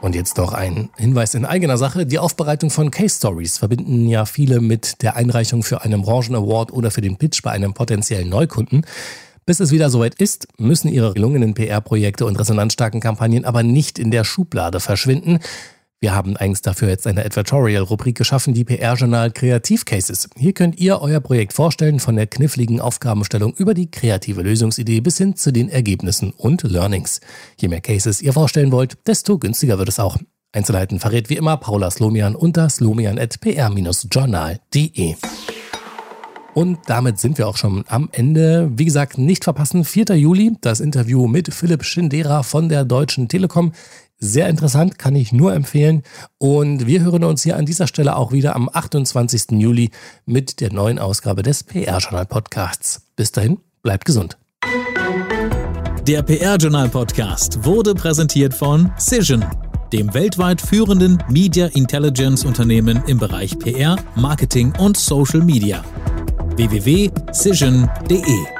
Und 0.03 0.15
jetzt 0.15 0.37
noch 0.37 0.53
ein 0.53 0.91
Hinweis 0.99 1.35
in 1.35 1.47
eigener 1.47 1.79
Sache. 1.79 2.05
Die 2.05 2.19
Aufbereitung 2.19 2.69
von 2.69 2.91
Case 2.91 3.17
Stories 3.17 3.57
verbinden 3.57 4.09
ja 4.09 4.27
viele 4.27 4.61
mit 4.61 5.01
der 5.01 5.17
Einreichung 5.17 5.63
für 5.63 5.81
einen 5.81 6.03
Branchen 6.03 6.35
Award 6.35 6.71
oder 6.71 6.91
für 6.91 7.01
den 7.01 7.17
Pitch 7.17 7.41
bei 7.41 7.51
einem 7.51 7.73
potenziellen 7.73 8.29
Neukunden. 8.29 8.85
Bis 9.47 9.59
es 9.59 9.71
wieder 9.71 9.89
soweit 9.89 10.17
ist, 10.17 10.49
müssen 10.59 10.89
Ihre 10.89 11.15
gelungenen 11.15 11.55
PR-Projekte 11.55 12.27
und 12.27 12.39
resonanzstarken 12.39 13.01
Kampagnen 13.01 13.47
aber 13.47 13.63
nicht 13.63 13.99
in 13.99 14.11
der 14.11 14.25
Schublade 14.25 14.81
verschwinden. 14.81 15.39
Wir 16.03 16.15
haben 16.15 16.35
eigens 16.35 16.63
dafür 16.63 16.89
jetzt 16.89 17.07
eine 17.07 17.27
Advertorial-Rubrik 17.27 18.17
geschaffen, 18.17 18.55
die 18.55 18.65
PR-Journal 18.65 19.33
Kreativcases. 19.33 20.31
Hier 20.35 20.55
könnt 20.55 20.81
ihr 20.81 21.03
euer 21.03 21.21
Projekt 21.21 21.53
vorstellen, 21.53 22.01
von 22.01 22.17
der 22.17 22.27
kniffligen 22.27 22.81
Aufgabenstellung 22.81 23.53
über 23.53 23.75
die 23.75 23.91
kreative 23.91 24.41
Lösungsidee 24.41 25.03
bis 25.03 25.19
hin 25.19 25.37
zu 25.37 25.53
den 25.53 25.69
Ergebnissen 25.69 26.31
und 26.31 26.63
Learnings. 26.63 27.21
Je 27.61 27.69
mehr 27.69 27.83
Cases 27.83 28.23
ihr 28.23 28.33
vorstellen 28.33 28.73
wollt, 28.73 28.97
desto 29.07 29.39
günstiger 29.39 29.77
wird 29.77 29.91
es 29.91 30.01
auch. 30.01 30.17
Einzelheiten 30.53 31.01
verrät 31.01 31.29
wie 31.29 31.37
immer 31.37 31.59
Paula 31.59 31.91
Slomian 31.91 32.35
unter 32.35 32.71
slomian.pr-journal.de. 32.71 35.17
Und 36.55 36.79
damit 36.87 37.19
sind 37.19 37.37
wir 37.37 37.47
auch 37.47 37.59
schon 37.59 37.85
am 37.89 38.09
Ende. 38.13 38.71
Wie 38.75 38.87
gesagt, 38.87 39.19
nicht 39.19 39.45
verpassen, 39.45 39.85
4. 39.85 40.17
Juli, 40.17 40.57
das 40.63 40.81
Interview 40.81 41.29
mit 41.29 41.53
Philipp 41.53 41.85
Schindera 41.85 42.43
von 42.43 42.71
der 42.71 42.87
Deutschen 42.87 43.29
Telekom. 43.29 43.73
Sehr 44.23 44.51
interessant, 44.51 44.99
kann 44.99 45.17
ich 45.17 45.33
nur 45.33 45.55
empfehlen. 45.55 46.03
Und 46.37 46.87
wir 46.87 47.01
hören 47.01 47.25
uns 47.25 47.43
hier 47.43 47.57
an 47.57 47.65
dieser 47.65 47.87
Stelle 47.87 48.17
auch 48.17 48.33
wieder 48.33 48.55
am 48.55 48.69
28. 48.71 49.53
Juli 49.53 49.91
mit 50.27 50.61
der 50.61 50.73
neuen 50.73 50.99
Ausgabe 50.99 51.43
des 51.43 51.65
PR-Journal 51.65 52.27
Podcasts. 52.27 53.01
Bis 53.17 53.33
dahin, 53.33 53.61
bleibt 53.83 54.05
gesund. 54.05 54.37
Der 56.07 56.23
PR-Journal 56.23 56.91
Podcast 56.91 57.65
wurde 57.65 57.95
präsentiert 57.95 58.53
von 58.53 58.93
Cision, 58.99 59.45
dem 59.91 60.13
weltweit 60.13 60.61
führenden 60.61 61.23
Media 61.31 61.69
Intelligence 61.69 62.45
Unternehmen 62.45 63.03
im 63.07 63.19
Bereich 63.19 63.59
PR, 63.59 63.97
Marketing 64.17 64.75
und 64.79 64.99
Social 64.99 65.41
Media. 65.41 65.83
www.cision.de 66.57 68.60